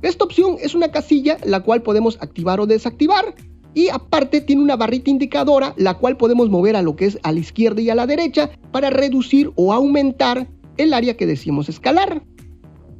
esta 0.00 0.24
opción 0.24 0.56
es 0.60 0.74
una 0.74 0.90
casilla 0.90 1.36
la 1.44 1.60
cual 1.60 1.82
podemos 1.82 2.16
activar 2.20 2.58
o 2.60 2.66
desactivar 2.66 3.34
y 3.74 3.88
aparte 3.88 4.40
tiene 4.40 4.62
una 4.62 4.76
barrita 4.76 5.10
indicadora 5.10 5.74
la 5.76 5.94
cual 5.94 6.16
podemos 6.16 6.50
mover 6.50 6.76
a 6.76 6.82
lo 6.82 6.96
que 6.96 7.06
es 7.06 7.18
a 7.22 7.32
la 7.32 7.40
izquierda 7.40 7.80
y 7.80 7.90
a 7.90 7.94
la 7.94 8.06
derecha 8.06 8.50
para 8.70 8.90
reducir 8.90 9.52
o 9.54 9.72
aumentar 9.72 10.48
el 10.76 10.94
área 10.94 11.16
que 11.16 11.26
decimos 11.26 11.68
escalar. 11.68 12.22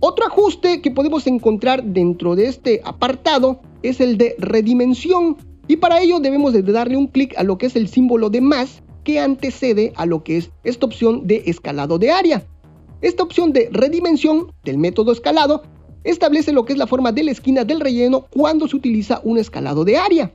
Otro 0.00 0.26
ajuste 0.26 0.80
que 0.80 0.90
podemos 0.90 1.26
encontrar 1.26 1.84
dentro 1.84 2.34
de 2.34 2.46
este 2.46 2.80
apartado 2.84 3.60
es 3.82 4.00
el 4.00 4.18
de 4.18 4.34
redimensión 4.38 5.36
y 5.68 5.76
para 5.76 6.00
ello 6.00 6.18
debemos 6.18 6.52
de 6.52 6.62
darle 6.62 6.96
un 6.96 7.06
clic 7.06 7.34
a 7.38 7.44
lo 7.44 7.56
que 7.58 7.66
es 7.66 7.76
el 7.76 7.88
símbolo 7.88 8.28
de 8.28 8.40
más 8.40 8.82
que 9.04 9.20
antecede 9.20 9.92
a 9.96 10.06
lo 10.06 10.22
que 10.24 10.38
es 10.38 10.50
esta 10.64 10.86
opción 10.86 11.26
de 11.26 11.42
escalado 11.46 11.98
de 11.98 12.10
área. 12.10 12.44
Esta 13.00 13.22
opción 13.22 13.52
de 13.52 13.68
redimensión 13.72 14.52
del 14.64 14.78
método 14.78 15.12
escalado 15.12 15.62
establece 16.04 16.52
lo 16.52 16.64
que 16.64 16.72
es 16.72 16.78
la 16.78 16.86
forma 16.86 17.12
de 17.12 17.24
la 17.24 17.30
esquina 17.30 17.64
del 17.64 17.80
relleno 17.80 18.26
cuando 18.30 18.68
se 18.68 18.76
utiliza 18.76 19.20
un 19.24 19.38
escalado 19.38 19.84
de 19.84 19.96
área. 19.96 20.32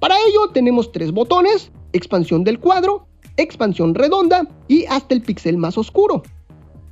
Para 0.00 0.16
ello 0.28 0.48
tenemos 0.52 0.92
tres 0.92 1.12
botones, 1.12 1.70
expansión 1.92 2.44
del 2.44 2.58
cuadro, 2.58 3.06
expansión 3.36 3.94
redonda 3.94 4.48
y 4.68 4.84
hasta 4.86 5.14
el 5.14 5.22
píxel 5.22 5.56
más 5.56 5.76
oscuro. 5.76 6.22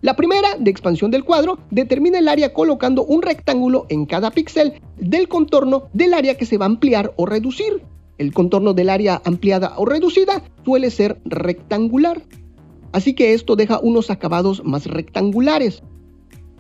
La 0.07 0.15
primera, 0.15 0.55
de 0.57 0.71
expansión 0.71 1.11
del 1.11 1.25
cuadro, 1.25 1.59
determina 1.73 2.21
el 2.21 2.29
área 2.29 2.53
colocando 2.53 3.05
un 3.05 3.23
rectángulo 3.23 3.87
en 3.89 4.07
cada 4.07 4.31
píxel 4.31 4.81
del 4.97 5.27
contorno 5.27 5.89
del 5.95 6.15
área 6.15 6.37
que 6.37 6.47
se 6.47 6.59
va 6.59 6.67
a 6.67 6.69
ampliar 6.69 7.13
o 7.17 7.27
reducir. 7.27 7.83
El 8.17 8.33
contorno 8.33 8.73
del 8.73 8.89
área 8.89 9.21
ampliada 9.25 9.75
o 9.79 9.85
reducida 9.85 10.45
suele 10.65 10.93
ser 10.93 11.21
rectangular. 11.25 12.23
Así 12.93 13.15
que 13.15 13.35
esto 13.35 13.57
deja 13.57 13.81
unos 13.81 14.09
acabados 14.09 14.65
más 14.65 14.87
rectangulares. 14.87 15.83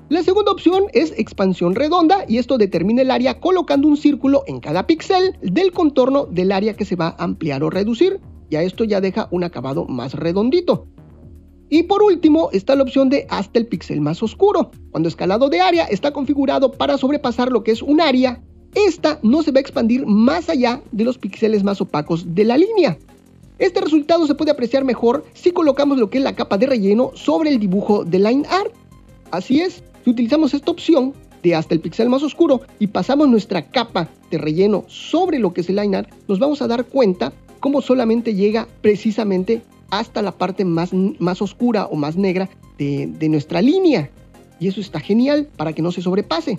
La 0.08 0.24
segunda 0.24 0.50
opción 0.50 0.86
es 0.92 1.16
expansión 1.16 1.76
redonda 1.76 2.24
y 2.26 2.38
esto 2.38 2.58
determina 2.58 3.02
el 3.02 3.12
área 3.12 3.38
colocando 3.38 3.86
un 3.86 3.96
círculo 3.96 4.42
en 4.48 4.58
cada 4.58 4.88
píxel 4.88 5.38
del 5.40 5.70
contorno 5.70 6.26
del 6.26 6.50
área 6.50 6.74
que 6.74 6.84
se 6.84 6.96
va 6.96 7.14
a 7.16 7.22
ampliar 7.22 7.62
o 7.62 7.70
reducir. 7.70 8.18
Y 8.50 8.56
a 8.56 8.64
esto 8.64 8.82
ya 8.82 9.00
deja 9.00 9.28
un 9.30 9.44
acabado 9.44 9.84
más 9.84 10.14
redondito. 10.14 10.88
Y 11.68 11.84
por 11.84 12.02
último 12.02 12.50
está 12.52 12.76
la 12.76 12.82
opción 12.82 13.08
de 13.08 13.26
hasta 13.28 13.58
el 13.58 13.66
píxel 13.66 14.00
más 14.00 14.22
oscuro. 14.22 14.70
Cuando 14.92 15.08
escalado 15.08 15.48
de 15.48 15.60
área 15.60 15.84
está 15.84 16.12
configurado 16.12 16.72
para 16.72 16.96
sobrepasar 16.96 17.50
lo 17.50 17.64
que 17.64 17.72
es 17.72 17.82
un 17.82 18.00
área, 18.00 18.40
esta 18.74 19.18
no 19.22 19.42
se 19.42 19.50
va 19.52 19.58
a 19.58 19.62
expandir 19.62 20.06
más 20.06 20.48
allá 20.48 20.82
de 20.92 21.04
los 21.04 21.18
píxeles 21.18 21.64
más 21.64 21.80
opacos 21.80 22.34
de 22.34 22.44
la 22.44 22.56
línea. 22.56 22.98
Este 23.58 23.80
resultado 23.80 24.26
se 24.26 24.34
puede 24.34 24.50
apreciar 24.50 24.84
mejor 24.84 25.24
si 25.32 25.50
colocamos 25.50 25.98
lo 25.98 26.10
que 26.10 26.18
es 26.18 26.24
la 26.24 26.36
capa 26.36 26.58
de 26.58 26.66
relleno 26.66 27.10
sobre 27.14 27.50
el 27.50 27.58
dibujo 27.58 28.04
de 28.04 28.18
line 28.18 28.46
art. 28.48 28.72
Así 29.30 29.60
es, 29.60 29.82
si 30.04 30.10
utilizamos 30.10 30.54
esta 30.54 30.70
opción 30.70 31.14
de 31.42 31.54
hasta 31.54 31.74
el 31.74 31.80
píxel 31.80 32.08
más 32.08 32.22
oscuro 32.22 32.60
y 32.78 32.88
pasamos 32.88 33.28
nuestra 33.28 33.70
capa 33.70 34.08
de 34.30 34.38
relleno 34.38 34.84
sobre 34.88 35.38
lo 35.38 35.52
que 35.52 35.62
es 35.62 35.68
el 35.68 35.76
line 35.76 36.06
nos 36.28 36.38
vamos 36.38 36.60
a 36.62 36.68
dar 36.68 36.84
cuenta 36.84 37.32
cómo 37.60 37.80
solamente 37.80 38.34
llega 38.34 38.68
precisamente 38.82 39.62
hasta 39.90 40.22
la 40.22 40.32
parte 40.32 40.64
más, 40.64 40.90
más 40.92 41.42
oscura 41.42 41.86
o 41.86 41.96
más 41.96 42.16
negra 42.16 42.48
de, 42.78 43.06
de 43.06 43.28
nuestra 43.28 43.62
línea. 43.62 44.10
Y 44.58 44.68
eso 44.68 44.80
está 44.80 45.00
genial 45.00 45.48
para 45.56 45.72
que 45.72 45.82
no 45.82 45.92
se 45.92 46.02
sobrepase. 46.02 46.58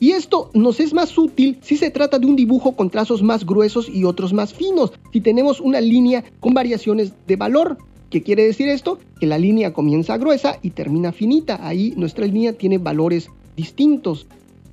Y 0.00 0.12
esto 0.12 0.50
nos 0.54 0.78
es 0.78 0.94
más 0.94 1.16
útil 1.18 1.58
si 1.60 1.76
se 1.76 1.90
trata 1.90 2.18
de 2.18 2.26
un 2.26 2.36
dibujo 2.36 2.72
con 2.76 2.90
trazos 2.90 3.22
más 3.22 3.44
gruesos 3.44 3.88
y 3.88 4.04
otros 4.04 4.32
más 4.32 4.54
finos, 4.54 4.92
si 5.12 5.20
tenemos 5.20 5.60
una 5.60 5.80
línea 5.80 6.24
con 6.40 6.54
variaciones 6.54 7.12
de 7.26 7.36
valor. 7.36 7.78
¿Qué 8.08 8.22
quiere 8.22 8.44
decir 8.44 8.68
esto? 8.68 8.98
Que 9.20 9.26
la 9.26 9.38
línea 9.38 9.72
comienza 9.72 10.16
gruesa 10.16 10.58
y 10.62 10.70
termina 10.70 11.12
finita. 11.12 11.66
Ahí 11.66 11.92
nuestra 11.96 12.26
línea 12.26 12.52
tiene 12.52 12.78
valores 12.78 13.28
distintos. 13.56 14.26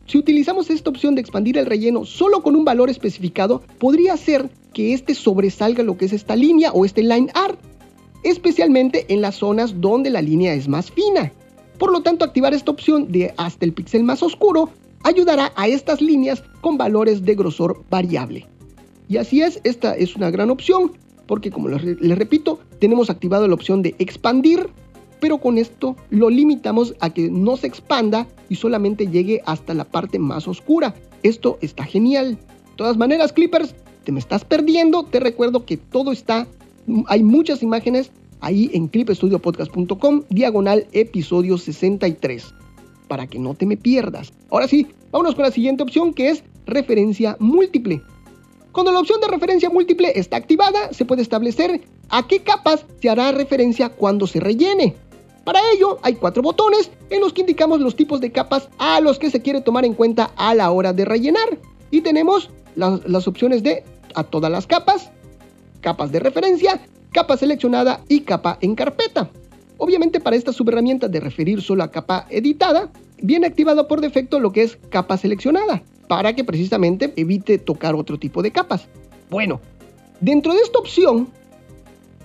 Si 0.06 0.20
utilizamos 0.20 0.70
esta 0.70 0.92
opción 0.92 1.16
de 1.16 1.22
expandir 1.22 1.58
el 1.58 1.66
relleno 1.66 2.06
solo 2.06 2.44
con 2.44 2.56
un 2.56 2.64
valor 2.64 2.90
especificado, 2.90 3.64
podría 3.80 4.16
ser 4.16 4.50
que 4.72 4.94
este 4.94 5.16
sobresalga 5.16 5.84
lo 5.84 5.98
que 5.98 6.06
es 6.06 6.14
esta 6.14 6.36
línea 6.36 6.72
o 6.72 6.86
este 6.86 7.02
line 7.02 7.30
art, 7.34 7.60
especialmente 8.26 9.06
en 9.08 9.22
las 9.22 9.36
zonas 9.36 9.80
donde 9.80 10.10
la 10.10 10.22
línea 10.22 10.54
es 10.54 10.68
más 10.68 10.92
fina. 10.92 11.32
Por 11.78 11.92
lo 11.92 12.02
tanto, 12.02 12.26
activar 12.26 12.54
esta 12.54 12.72
opción 12.72 13.12
de 13.12 13.34
hasta 13.38 13.66
el 13.66 13.74
píxel 13.74 14.04
más 14.04 14.22
oscuro 14.22 14.70
ayudará 15.04 15.54
a 15.56 15.68
estas 15.68 16.02
líneas 16.02 16.44
con 16.62 16.78
valores 16.78 17.24
de 17.24 17.36
grosor 17.36 17.84
variable. 17.90 18.48
Y 19.08 19.18
así 19.18 19.42
es, 19.42 19.62
esta 19.64 19.96
es 19.96 20.16
una 20.16 20.32
gran 20.32 20.50
opción 20.50 20.92
porque 21.28 21.52
como 21.52 21.70
les, 21.70 22.18
repito, 22.18 22.60
tenemos 22.80 23.10
activado 23.10 23.48
la 23.48 23.54
opción 23.54 23.82
de 23.82 23.96
expandir, 24.00 24.70
pero 25.20 25.40
con 25.40 25.58
esto 25.58 25.96
lo 26.10 26.30
limitamos 26.30 26.96
a 27.00 27.12
que 27.12 27.30
no 27.30 27.58
se 27.58 27.68
expanda 27.68 28.28
y 28.50 28.56
solamente 28.56 29.08
llegue 29.08 29.42
hasta 29.46 29.74
la 29.74 29.86
parte 29.86 30.20
más 30.20 30.48
oscura. 30.48 30.94
Esto 31.24 31.58
está 31.62 31.84
genial. 31.84 32.32
De 32.36 32.76
todas 32.76 32.98
maneras, 32.98 33.34
Clippers, 33.34 33.76
te 34.04 34.12
me 34.12 34.20
estás 34.20 34.46
perdiendo. 34.46 35.04
Te 35.04 35.20
recuerdo 35.20 35.66
que 35.66 35.78
todo 35.78 36.12
está, 36.12 36.48
hay 37.08 37.24
muchas 37.24 37.64
imágenes 37.64 38.12
ahí 38.42 38.70
en 38.74 38.88
clipstudiopodcast.com, 38.88 40.24
diagonal 40.30 40.88
episodio 40.92 41.58
63, 41.58 42.54
para 43.08 43.28
que 43.28 43.40
no 43.40 43.54
te 43.54 43.66
me 43.66 43.78
pierdas. 43.78 44.32
Ahora 44.50 44.68
sí, 44.68 44.88
vámonos 45.12 45.36
con 45.36 45.46
la 45.46 45.52
siguiente 45.52 45.84
opción 45.84 46.14
que 46.14 46.30
es 46.30 46.44
referencia 46.66 47.38
múltiple. 47.40 48.02
Cuando 48.72 48.92
la 48.92 49.00
opción 49.00 49.22
de 49.22 49.28
referencia 49.28 49.70
múltiple 49.70 50.12
está 50.16 50.38
activada, 50.38 50.92
se 50.92 51.06
puede 51.06 51.22
establecer 51.22 51.82
a 52.10 52.28
qué 52.28 52.40
capas 52.42 52.86
se 53.02 53.10
hará 53.10 53.32
referencia 53.32 53.90
cuando 53.90 54.28
se 54.28 54.40
rellene. 54.40 54.96
Para 55.46 55.60
ello, 55.74 56.00
hay 56.02 56.16
cuatro 56.16 56.42
botones 56.42 56.92
en 57.10 57.22
los 57.22 57.32
que 57.32 57.42
indicamos 57.42 57.80
los 57.80 57.96
tipos 57.96 58.20
de 58.20 58.32
capas 58.32 58.68
a 58.80 59.00
los 59.00 59.20
que 59.20 59.30
se 59.30 59.42
quiere 59.42 59.62
tomar 59.62 59.86
en 59.86 59.94
cuenta 59.94 60.32
a 60.36 60.56
la 60.56 60.72
hora 60.72 60.92
de 60.92 61.06
rellenar. 61.06 61.60
Y 61.92 62.02
tenemos 62.02 62.50
las, 62.76 63.28
opciones 63.28 63.64
de 63.64 63.84
a 64.16 64.24
todas 64.24 64.52
las 64.52 64.66
capas, 64.66 65.12
capas 65.86 66.12
de 66.12 66.20
referencia, 66.20 66.82
capa 67.12 67.38
seleccionada 67.38 68.02
y 68.10 68.22
capa 68.22 68.58
en 68.60 68.74
carpeta. 68.74 69.30
Obviamente 69.78 70.20
para 70.20 70.36
esta 70.36 70.52
subherramienta 70.52 71.08
de 71.08 71.20
referir 71.20 71.62
solo 71.62 71.84
a 71.84 71.92
capa 71.92 72.26
editada, 72.32 72.90
viene 73.22 73.46
activado 73.46 73.88
por 73.88 74.02
defecto 74.02 74.40
lo 74.40 74.52
que 74.52 74.64
es 74.64 74.80
capa 74.90 75.16
seleccionada 75.16 75.84
para 76.08 76.34
que 76.34 76.44
precisamente 76.44 77.14
evite 77.18 77.60
tocar 77.60 77.94
otro 77.94 78.18
tipo 78.18 78.42
de 78.42 78.50
capas. 78.50 78.88
Bueno, 79.30 79.62
dentro 80.22 80.56
de 80.56 80.62
esta 80.62 80.80
opción 80.80 81.30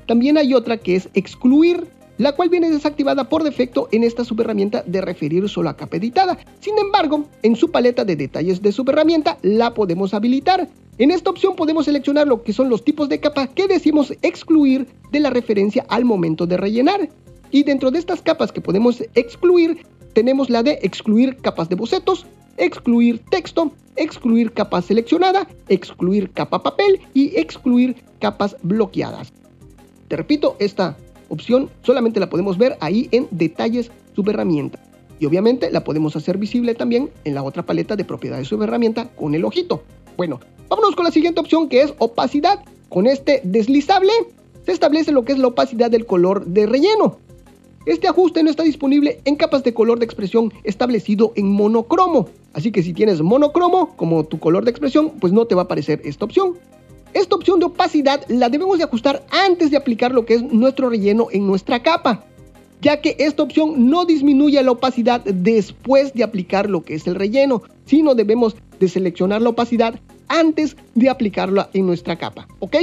también 0.06 0.38
hay 0.38 0.54
otra 0.54 0.78
que 0.78 0.96
es 0.96 1.10
excluir, 1.12 1.86
la 2.16 2.32
cual 2.32 2.48
viene 2.48 2.70
desactivada 2.70 3.28
por 3.28 3.44
defecto 3.44 3.90
en 3.92 4.04
esta 4.04 4.24
subherramienta 4.24 4.82
de 4.86 5.02
referir 5.02 5.46
solo 5.50 5.68
a 5.68 5.76
capa 5.76 5.98
editada. 5.98 6.38
Sin 6.60 6.78
embargo, 6.78 7.26
en 7.42 7.56
su 7.56 7.70
paleta 7.70 8.06
de 8.06 8.16
detalles 8.16 8.62
de 8.62 8.72
subherramienta 8.72 9.36
la 9.42 9.74
podemos 9.74 10.14
habilitar. 10.14 10.66
En 11.00 11.10
esta 11.10 11.30
opción 11.30 11.56
podemos 11.56 11.86
seleccionar 11.86 12.28
lo 12.28 12.42
que 12.42 12.52
son 12.52 12.68
los 12.68 12.84
tipos 12.84 13.08
de 13.08 13.20
capa 13.20 13.46
que 13.46 13.66
decimos 13.66 14.12
excluir 14.20 14.86
de 15.10 15.20
la 15.20 15.30
referencia 15.30 15.86
al 15.88 16.04
momento 16.04 16.46
de 16.46 16.58
rellenar. 16.58 17.08
Y 17.50 17.62
dentro 17.62 17.90
de 17.90 17.98
estas 17.98 18.20
capas 18.20 18.52
que 18.52 18.60
podemos 18.60 19.02
excluir, 19.14 19.86
tenemos 20.12 20.50
la 20.50 20.62
de 20.62 20.78
excluir 20.82 21.38
capas 21.38 21.70
de 21.70 21.76
bocetos, 21.76 22.26
excluir 22.58 23.18
texto, 23.30 23.72
excluir 23.96 24.52
capa 24.52 24.82
seleccionada, 24.82 25.48
excluir 25.70 26.32
capa 26.32 26.62
papel 26.62 27.00
y 27.14 27.34
excluir 27.34 27.96
capas 28.18 28.58
bloqueadas. 28.62 29.32
Te 30.08 30.16
repito, 30.16 30.56
esta 30.58 30.98
opción 31.30 31.70
solamente 31.80 32.20
la 32.20 32.28
podemos 32.28 32.58
ver 32.58 32.76
ahí 32.80 33.08
en 33.10 33.26
detalles 33.30 33.90
subherramienta. 34.14 34.78
Y 35.18 35.24
obviamente 35.24 35.70
la 35.70 35.82
podemos 35.82 36.14
hacer 36.14 36.36
visible 36.36 36.74
también 36.74 37.08
en 37.24 37.34
la 37.34 37.42
otra 37.42 37.64
paleta 37.64 37.96
de 37.96 38.04
propiedades 38.04 38.48
subherramienta 38.48 39.08
con 39.08 39.34
el 39.34 39.46
ojito. 39.46 39.82
Bueno, 40.18 40.40
vámonos 40.80 40.96
con 40.96 41.04
la 41.04 41.10
siguiente 41.10 41.40
opción 41.40 41.68
que 41.68 41.82
es 41.82 41.92
opacidad. 41.98 42.64
Con 42.88 43.06
este 43.06 43.42
deslizable 43.44 44.10
se 44.64 44.72
establece 44.72 45.12
lo 45.12 45.26
que 45.26 45.32
es 45.32 45.38
la 45.38 45.48
opacidad 45.48 45.90
del 45.90 46.06
color 46.06 46.46
de 46.46 46.64
relleno. 46.64 47.18
Este 47.84 48.08
ajuste 48.08 48.42
no 48.42 48.48
está 48.48 48.62
disponible 48.62 49.20
en 49.26 49.36
capas 49.36 49.62
de 49.62 49.74
color 49.74 49.98
de 49.98 50.06
expresión 50.06 50.54
establecido 50.64 51.34
en 51.36 51.52
monocromo. 51.52 52.30
Así 52.54 52.72
que 52.72 52.82
si 52.82 52.94
tienes 52.94 53.20
monocromo 53.20 53.94
como 53.94 54.24
tu 54.24 54.38
color 54.38 54.64
de 54.64 54.70
expresión, 54.70 55.10
pues 55.20 55.34
no 55.34 55.44
te 55.44 55.54
va 55.54 55.62
a 55.62 55.64
aparecer 55.64 56.00
esta 56.04 56.24
opción. 56.24 56.56
Esta 57.12 57.36
opción 57.36 57.58
de 57.58 57.66
opacidad 57.66 58.24
la 58.28 58.48
debemos 58.48 58.78
de 58.78 58.84
ajustar 58.84 59.22
antes 59.30 59.70
de 59.70 59.76
aplicar 59.76 60.12
lo 60.12 60.24
que 60.24 60.34
es 60.34 60.42
nuestro 60.42 60.88
relleno 60.88 61.26
en 61.30 61.46
nuestra 61.46 61.82
capa, 61.82 62.24
ya 62.80 63.02
que 63.02 63.16
esta 63.18 63.42
opción 63.42 63.90
no 63.90 64.06
disminuye 64.06 64.62
la 64.62 64.70
opacidad 64.70 65.20
después 65.24 66.14
de 66.14 66.24
aplicar 66.24 66.70
lo 66.70 66.84
que 66.84 66.94
es 66.94 67.06
el 67.06 67.16
relleno, 67.16 67.62
sino 67.84 68.14
debemos 68.14 68.56
de 68.78 68.88
seleccionar 68.88 69.42
la 69.42 69.50
opacidad 69.50 70.00
antes 70.30 70.76
de 70.94 71.10
aplicarla 71.10 71.68
en 71.74 71.86
nuestra 71.86 72.16
capa, 72.16 72.48
¿ok? 72.60 72.76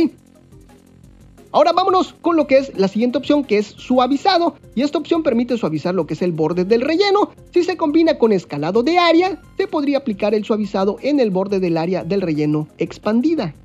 Ahora 1.52 1.72
vámonos 1.72 2.14
con 2.22 2.36
lo 2.36 2.46
que 2.46 2.58
es 2.58 2.78
la 2.78 2.88
siguiente 2.88 3.18
opción 3.18 3.44
que 3.44 3.58
es 3.58 3.68
suavizado 3.68 4.56
y 4.76 4.84
esta 4.84 4.98
opción 4.98 5.24
permite 5.24 5.58
suavizar 5.58 5.96
lo 5.96 6.06
que 6.06 6.14
es 6.14 6.22
el 6.22 6.34
borde 6.34 6.66
del 6.66 6.82
relleno. 6.82 7.32
Si 7.52 7.64
se 7.64 7.78
combina 7.78 8.20
con 8.20 8.34
escalado 8.34 8.84
de 8.84 9.00
área, 9.00 9.42
se 9.58 9.66
podría 9.66 10.00
aplicar 10.00 10.36
el 10.36 10.44
suavizado 10.44 10.98
en 11.02 11.20
el 11.20 11.32
borde 11.32 11.60
del 11.60 11.78
área 11.78 12.04
del 12.04 12.22
relleno 12.22 12.68
expandida. 12.78 13.56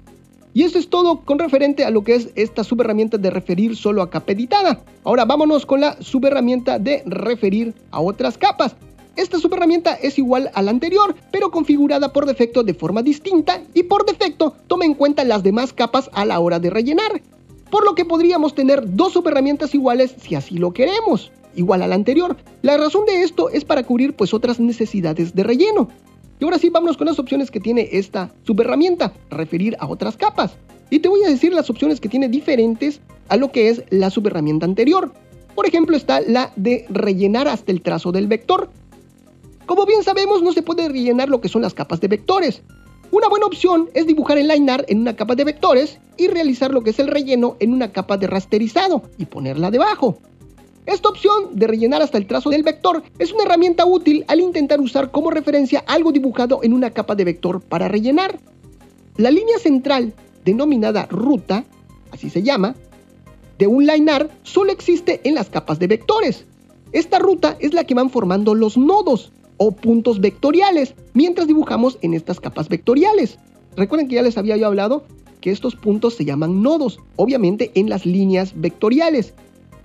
Y 0.54 0.62
eso 0.62 0.78
es 0.78 0.88
todo 0.88 1.20
con 1.20 1.38
referente 1.38 1.84
a 1.84 1.90
lo 1.90 2.04
que 2.04 2.14
es 2.14 2.30
esta 2.34 2.62
subherramienta 2.62 3.18
de 3.18 3.30
referir 3.30 3.74
solo 3.74 4.02
a 4.02 4.10
capa 4.10 4.32
editada. 4.32 4.80
Ahora 5.02 5.24
vámonos 5.24 5.66
con 5.66 5.80
la 5.80 6.00
subherramienta 6.00 6.78
de 6.78 7.02
referir 7.06 7.74
a 7.90 8.00
otras 8.00 8.38
capas. 8.38 8.76
Esta 9.16 9.38
subherramienta 9.38 9.94
es 9.94 10.18
igual 10.18 10.50
a 10.54 10.62
la 10.62 10.70
anterior, 10.70 11.14
pero 11.30 11.50
configurada 11.50 12.12
por 12.12 12.26
defecto 12.26 12.62
de 12.62 12.74
forma 12.74 13.02
distinta 13.02 13.62
y 13.74 13.82
por 13.82 14.06
defecto 14.06 14.54
toma 14.66 14.86
en 14.86 14.94
cuenta 14.94 15.24
las 15.24 15.42
demás 15.42 15.72
capas 15.72 16.10
a 16.14 16.24
la 16.24 16.40
hora 16.40 16.58
de 16.58 16.70
rellenar. 16.70 17.20
Por 17.70 17.84
lo 17.84 17.94
que 17.94 18.04
podríamos 18.04 18.54
tener 18.54 18.94
dos 18.96 19.12
subherramientas 19.12 19.74
iguales 19.74 20.14
si 20.18 20.34
así 20.34 20.56
lo 20.56 20.72
queremos, 20.72 21.30
igual 21.54 21.82
a 21.82 21.86
la 21.86 21.94
anterior. 21.94 22.36
La 22.62 22.76
razón 22.76 23.04
de 23.04 23.22
esto 23.22 23.50
es 23.50 23.64
para 23.64 23.82
cubrir 23.82 24.14
pues 24.14 24.32
otras 24.32 24.60
necesidades 24.60 25.34
de 25.34 25.42
relleno. 25.42 25.88
Y 26.40 26.44
ahora 26.44 26.58
sí, 26.58 26.70
vámonos 26.70 26.96
con 26.96 27.06
las 27.06 27.18
opciones 27.18 27.50
que 27.50 27.60
tiene 27.60 27.88
esta 27.92 28.32
subherramienta, 28.44 29.12
referir 29.30 29.76
a 29.78 29.86
otras 29.86 30.16
capas. 30.16 30.56
Y 30.90 30.98
te 30.98 31.08
voy 31.08 31.22
a 31.24 31.28
decir 31.28 31.54
las 31.54 31.70
opciones 31.70 32.00
que 32.00 32.08
tiene 32.08 32.28
diferentes 32.28 33.00
a 33.28 33.36
lo 33.36 33.52
que 33.52 33.68
es 33.68 33.84
la 33.90 34.10
subherramienta 34.10 34.66
anterior. 34.66 35.12
Por 35.54 35.66
ejemplo, 35.66 35.96
está 35.96 36.20
la 36.20 36.52
de 36.56 36.86
rellenar 36.88 37.46
hasta 37.46 37.72
el 37.72 37.82
trazo 37.82 38.10
del 38.10 38.26
vector. 38.26 38.70
Como 39.72 39.86
bien 39.86 40.02
sabemos, 40.02 40.42
no 40.42 40.52
se 40.52 40.60
puede 40.60 40.86
rellenar 40.86 41.30
lo 41.30 41.40
que 41.40 41.48
son 41.48 41.62
las 41.62 41.72
capas 41.72 41.98
de 41.98 42.06
vectores. 42.06 42.60
Una 43.10 43.26
buena 43.26 43.46
opción 43.46 43.88
es 43.94 44.06
dibujar 44.06 44.36
el 44.36 44.48
line 44.48 44.70
art 44.70 44.84
en 44.90 45.00
una 45.00 45.16
capa 45.16 45.34
de 45.34 45.44
vectores 45.44 45.98
y 46.18 46.28
realizar 46.28 46.72
lo 46.72 46.82
que 46.82 46.90
es 46.90 46.98
el 46.98 47.08
relleno 47.08 47.56
en 47.58 47.72
una 47.72 47.90
capa 47.90 48.18
de 48.18 48.26
rasterizado 48.26 49.00
y 49.16 49.24
ponerla 49.24 49.70
debajo. 49.70 50.18
Esta 50.84 51.08
opción 51.08 51.56
de 51.56 51.66
rellenar 51.66 52.02
hasta 52.02 52.18
el 52.18 52.26
trazo 52.26 52.50
del 52.50 52.64
vector 52.64 53.02
es 53.18 53.32
una 53.32 53.44
herramienta 53.44 53.86
útil 53.86 54.26
al 54.28 54.40
intentar 54.40 54.78
usar 54.78 55.10
como 55.10 55.30
referencia 55.30 55.82
algo 55.86 56.12
dibujado 56.12 56.60
en 56.62 56.74
una 56.74 56.90
capa 56.90 57.14
de 57.14 57.24
vector 57.24 57.62
para 57.62 57.88
rellenar. 57.88 58.38
La 59.16 59.30
línea 59.30 59.58
central, 59.58 60.12
denominada 60.44 61.06
ruta, 61.06 61.64
así 62.10 62.28
se 62.28 62.42
llama, 62.42 62.74
de 63.58 63.68
un 63.68 63.86
linear 63.86 64.28
solo 64.42 64.70
existe 64.70 65.22
en 65.24 65.34
las 65.34 65.48
capas 65.48 65.78
de 65.78 65.86
vectores. 65.86 66.44
Esta 66.92 67.18
ruta 67.18 67.56
es 67.58 67.72
la 67.72 67.84
que 67.84 67.94
van 67.94 68.10
formando 68.10 68.54
los 68.54 68.76
nodos 68.76 69.32
o 69.62 69.72
puntos 69.72 70.20
vectoriales 70.20 70.94
mientras 71.14 71.46
dibujamos 71.46 71.98
en 72.02 72.14
estas 72.14 72.40
capas 72.40 72.68
vectoriales. 72.68 73.38
Recuerden 73.76 74.08
que 74.08 74.16
ya 74.16 74.22
les 74.22 74.36
había 74.36 74.56
yo 74.56 74.66
hablado 74.66 75.04
que 75.40 75.50
estos 75.50 75.76
puntos 75.76 76.14
se 76.14 76.24
llaman 76.24 76.62
nodos, 76.62 76.98
obviamente 77.16 77.72
en 77.74 77.88
las 77.88 78.06
líneas 78.06 78.52
vectoriales 78.54 79.34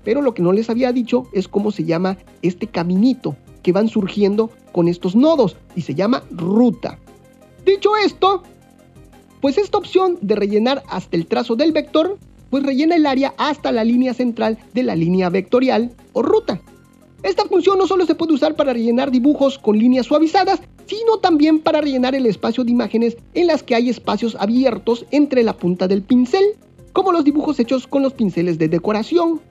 pero 0.07 0.21
lo 0.21 0.33
que 0.33 0.41
no 0.41 0.53
les 0.53 0.69
había 0.69 0.93
dicho 0.93 1.27
es 1.33 1.49
cómo 1.49 1.69
se 1.69 1.83
llama 1.83 2.17
este 2.41 2.67
caminito 2.67 3.35
que 3.61 3.73
van 3.73 3.89
surgiendo 3.89 4.49
con 4.71 4.87
estos 4.87 5.17
nodos 5.17 5.57
y 5.75 5.81
se 5.81 5.95
llama 5.95 6.23
ruta. 6.31 6.97
Dicho 7.65 7.89
esto, 7.97 8.41
pues 9.41 9.57
esta 9.57 9.77
opción 9.77 10.17
de 10.21 10.37
rellenar 10.37 10.81
hasta 10.87 11.17
el 11.17 11.27
trazo 11.27 11.57
del 11.57 11.73
vector, 11.73 12.17
pues 12.49 12.63
rellena 12.63 12.95
el 12.95 13.05
área 13.05 13.33
hasta 13.37 13.73
la 13.73 13.83
línea 13.83 14.13
central 14.13 14.57
de 14.73 14.83
la 14.83 14.95
línea 14.95 15.29
vectorial 15.29 15.91
o 16.13 16.21
ruta. 16.21 16.61
Esta 17.23 17.45
función 17.45 17.77
no 17.77 17.87
solo 17.87 18.05
se 18.05 18.15
puede 18.15 18.33
usar 18.33 18.55
para 18.55 18.73
rellenar 18.73 19.11
dibujos 19.11 19.57
con 19.57 19.77
líneas 19.77 20.05
suavizadas, 20.05 20.61
sino 20.85 21.17
también 21.17 21.59
para 21.59 21.81
rellenar 21.81 22.13
el 22.15 22.25
espacio 22.25 22.63
de 22.63 22.71
imágenes 22.71 23.17
en 23.33 23.47
las 23.47 23.63
que 23.63 23.75
hay 23.75 23.89
espacios 23.89 24.35
abiertos 24.39 25.05
entre 25.11 25.43
la 25.43 25.53
punta 25.53 25.87
del 25.87 26.03
pincel, 26.03 26.43
como 26.93 27.11
los 27.11 27.23
dibujos 27.23 27.59
hechos 27.59 27.87
con 27.87 28.03
los 28.03 28.13
pinceles 28.13 28.57
de 28.59 28.69
decoración. 28.69 29.41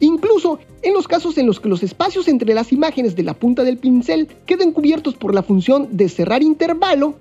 Incluso 0.00 0.58
en 0.82 0.94
los 0.94 1.08
casos 1.08 1.38
en 1.38 1.46
los 1.46 1.60
que 1.60 1.68
los 1.68 1.82
espacios 1.82 2.28
entre 2.28 2.54
las 2.54 2.72
imágenes 2.72 3.14
de 3.14 3.22
la 3.22 3.34
punta 3.34 3.62
del 3.64 3.78
pincel 3.78 4.28
queden 4.46 4.72
cubiertos 4.72 5.14
por 5.14 5.34
la 5.34 5.42
función 5.42 5.88
de 5.96 6.08
cerrar 6.08 6.42
intervalo, 6.42 7.14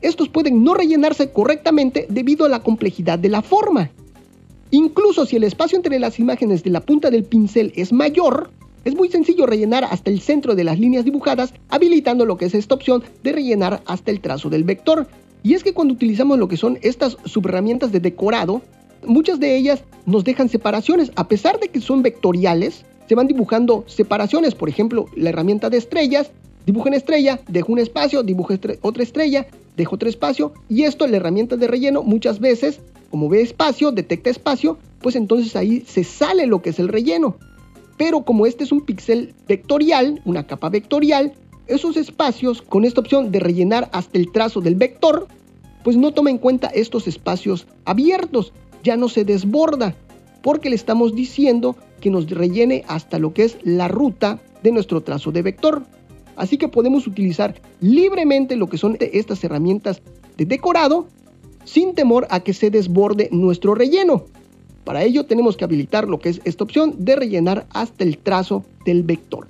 estos 0.00 0.28
pueden 0.28 0.62
no 0.62 0.74
rellenarse 0.74 1.32
correctamente 1.32 2.06
debido 2.08 2.46
a 2.46 2.48
la 2.48 2.62
complejidad 2.62 3.18
de 3.18 3.28
la 3.28 3.42
forma. 3.42 3.90
Incluso 4.70 5.24
si 5.24 5.36
el 5.36 5.44
espacio 5.44 5.76
entre 5.76 5.98
las 5.98 6.18
imágenes 6.18 6.62
de 6.62 6.70
la 6.70 6.80
punta 6.80 7.10
del 7.10 7.24
pincel 7.24 7.72
es 7.74 7.92
mayor, 7.92 8.50
es 8.84 8.94
muy 8.94 9.08
sencillo 9.08 9.46
rellenar 9.46 9.84
hasta 9.84 10.10
el 10.10 10.20
centro 10.20 10.54
de 10.54 10.64
las 10.64 10.78
líneas 10.78 11.04
dibujadas, 11.04 11.52
habilitando 11.68 12.24
lo 12.24 12.36
que 12.36 12.46
es 12.46 12.54
esta 12.54 12.74
opción 12.74 13.02
de 13.22 13.32
rellenar 13.32 13.82
hasta 13.86 14.10
el 14.10 14.20
trazo 14.20 14.50
del 14.50 14.64
vector. 14.64 15.06
Y 15.42 15.54
es 15.54 15.62
que 15.62 15.72
cuando 15.72 15.94
utilizamos 15.94 16.38
lo 16.38 16.48
que 16.48 16.56
son 16.56 16.78
estas 16.82 17.16
subherramientas 17.24 17.92
de 17.92 18.00
decorado, 18.00 18.62
muchas 19.06 19.40
de 19.40 19.56
ellas 19.56 19.82
nos 20.06 20.24
dejan 20.24 20.48
separaciones, 20.48 21.12
a 21.16 21.28
pesar 21.28 21.60
de 21.60 21.68
que 21.68 21.80
son 21.80 22.02
vectoriales, 22.02 22.84
se 23.08 23.14
van 23.14 23.26
dibujando 23.26 23.84
separaciones, 23.86 24.54
por 24.54 24.68
ejemplo, 24.68 25.06
la 25.16 25.30
herramienta 25.30 25.70
de 25.70 25.78
estrellas, 25.78 26.30
dibujo 26.66 26.88
en 26.88 26.94
estrella, 26.94 27.40
dejo 27.48 27.72
un 27.72 27.78
espacio, 27.78 28.22
dibujo 28.22 28.54
otra 28.82 29.02
estrella, 29.02 29.46
dejo 29.76 29.94
otro 29.94 30.08
espacio, 30.08 30.52
y 30.68 30.82
esto, 30.82 31.06
la 31.06 31.16
herramienta 31.16 31.56
de 31.56 31.66
relleno, 31.66 32.02
muchas 32.02 32.40
veces, 32.40 32.80
como 33.10 33.28
ve 33.28 33.40
espacio, 33.40 33.92
detecta 33.92 34.28
espacio, 34.28 34.76
pues 35.00 35.16
entonces 35.16 35.56
ahí 35.56 35.82
se 35.86 36.04
sale 36.04 36.46
lo 36.46 36.60
que 36.60 36.70
es 36.70 36.78
el 36.78 36.88
relleno. 36.88 37.36
Pero 37.98 38.22
como 38.22 38.46
este 38.46 38.64
es 38.64 38.72
un 38.72 38.80
píxel 38.80 39.34
vectorial, 39.46 40.22
una 40.24 40.46
capa 40.46 40.70
vectorial, 40.70 41.34
esos 41.66 41.98
espacios 41.98 42.62
con 42.62 42.84
esta 42.84 43.00
opción 43.00 43.30
de 43.30 43.40
rellenar 43.40 43.90
hasta 43.92 44.16
el 44.18 44.32
trazo 44.32 44.60
del 44.62 44.76
vector, 44.76 45.26
pues 45.84 45.96
no 45.96 46.12
toma 46.12 46.30
en 46.30 46.38
cuenta 46.38 46.68
estos 46.68 47.06
espacios 47.06 47.66
abiertos, 47.84 48.52
ya 48.82 48.96
no 48.96 49.08
se 49.08 49.24
desborda, 49.24 49.94
porque 50.42 50.70
le 50.70 50.76
estamos 50.76 51.14
diciendo 51.14 51.76
que 52.00 52.10
nos 52.10 52.30
rellene 52.30 52.84
hasta 52.88 53.18
lo 53.18 53.34
que 53.34 53.44
es 53.44 53.58
la 53.64 53.88
ruta 53.88 54.40
de 54.62 54.72
nuestro 54.72 55.02
trazo 55.02 55.32
de 55.32 55.42
vector. 55.42 55.82
Así 56.36 56.56
que 56.56 56.68
podemos 56.68 57.06
utilizar 57.06 57.60
libremente 57.80 58.54
lo 58.54 58.68
que 58.68 58.78
son 58.78 58.96
estas 59.00 59.42
herramientas 59.42 60.00
de 60.36 60.44
decorado 60.44 61.08
sin 61.64 61.94
temor 61.94 62.26
a 62.30 62.40
que 62.40 62.54
se 62.54 62.70
desborde 62.70 63.28
nuestro 63.32 63.74
relleno. 63.74 64.24
Para 64.88 65.04
ello 65.04 65.26
tenemos 65.26 65.58
que 65.58 65.64
habilitar 65.64 66.08
lo 66.08 66.18
que 66.18 66.30
es 66.30 66.40
esta 66.44 66.64
opción 66.64 66.94
de 66.96 67.14
rellenar 67.14 67.66
hasta 67.74 68.04
el 68.04 68.16
trazo 68.16 68.64
del 68.86 69.02
vector. 69.02 69.46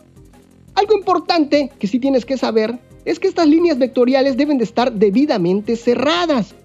Algo 0.74 0.96
importante 0.96 1.70
que 1.78 1.86
sí 1.86 2.00
tienes 2.00 2.24
que 2.24 2.36
saber 2.36 2.76
es 3.04 3.20
que 3.20 3.28
estas 3.28 3.46
líneas 3.46 3.78
vectoriales 3.78 4.36
deben 4.36 4.58
de 4.58 4.64
estar 4.64 4.92
debidamente 4.92 5.76
cerradas 5.76 6.56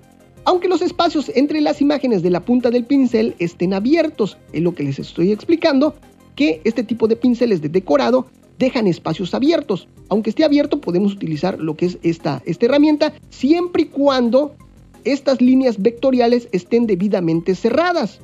aunque 0.46 0.68
los 0.68 0.82
espacios 0.82 1.32
entre 1.36 1.62
las 1.62 1.82
imágenes 1.82 2.24
de 2.24 2.32
la 2.32 2.40
punta 2.40 2.72
del 2.72 2.86
pincel 2.86 3.36
estén 3.38 3.76
abiertos. 3.76 4.38
En 4.54 4.64
lo 4.64 4.74
que 4.74 4.82
les 4.82 4.98
estoy 4.98 5.32
explicando 5.32 5.94
que 6.36 6.60
este 6.64 6.84
tipo 6.84 7.08
de 7.08 7.16
pinceles 7.16 7.62
de 7.62 7.70
decorado 7.70 8.26
dejan 8.58 8.88
espacios 8.88 9.36
abiertos. 9.36 9.88
Aunque 10.10 10.32
esté 10.32 10.46
abierto, 10.46 10.82
podemos 10.82 11.14
utilizar 11.14 11.60
lo 11.60 11.76
que 11.76 11.86
es 11.86 12.00
esta, 12.02 12.42
esta 12.48 12.66
herramienta 12.66 13.14
siempre 13.30 13.84
y 13.84 13.86
cuando 13.86 14.56
estas 15.04 15.42
líneas 15.42 15.80
vectoriales 15.80 16.50
estén 16.52 16.88
debidamente 16.88 17.54
cerradas. 17.54 18.20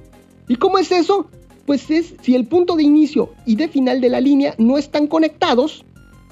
¿Y 0.49 0.55
cómo 0.55 0.79
es 0.79 0.91
eso? 0.91 1.27
Pues 1.67 1.89
es 1.91 2.15
si 2.23 2.33
el 2.33 2.47
punto 2.47 2.75
de 2.75 2.81
inicio 2.81 3.29
y 3.45 3.55
de 3.55 3.67
final 3.67 4.01
de 4.01 4.09
la 4.09 4.19
línea 4.19 4.55
no 4.57 4.79
están 4.79 5.05
conectados, 5.05 5.85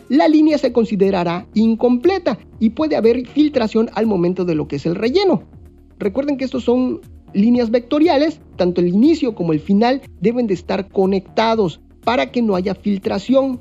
la 0.09 0.27
línea 0.27 0.57
se 0.57 0.73
considerará 0.73 1.45
incompleta 1.53 2.39
y 2.59 2.71
puede 2.71 2.95
haber 2.95 3.27
filtración 3.27 3.89
al 3.93 4.07
momento 4.07 4.43
de 4.43 4.55
lo 4.55 4.67
que 4.67 4.77
es 4.77 4.85
el 4.87 4.95
relleno. 4.95 5.43
recuerden 5.99 6.37
que 6.37 6.45
estos 6.45 6.63
son 6.63 7.01
líneas 7.33 7.69
vectoriales, 7.69 8.39
tanto 8.55 8.81
el 8.81 8.87
inicio 8.87 9.35
como 9.35 9.53
el 9.53 9.59
final 9.59 10.01
deben 10.19 10.47
de 10.47 10.55
estar 10.55 10.89
conectados 10.89 11.79
para 12.03 12.31
que 12.31 12.41
no 12.41 12.55
haya 12.55 12.73
filtración, 12.73 13.59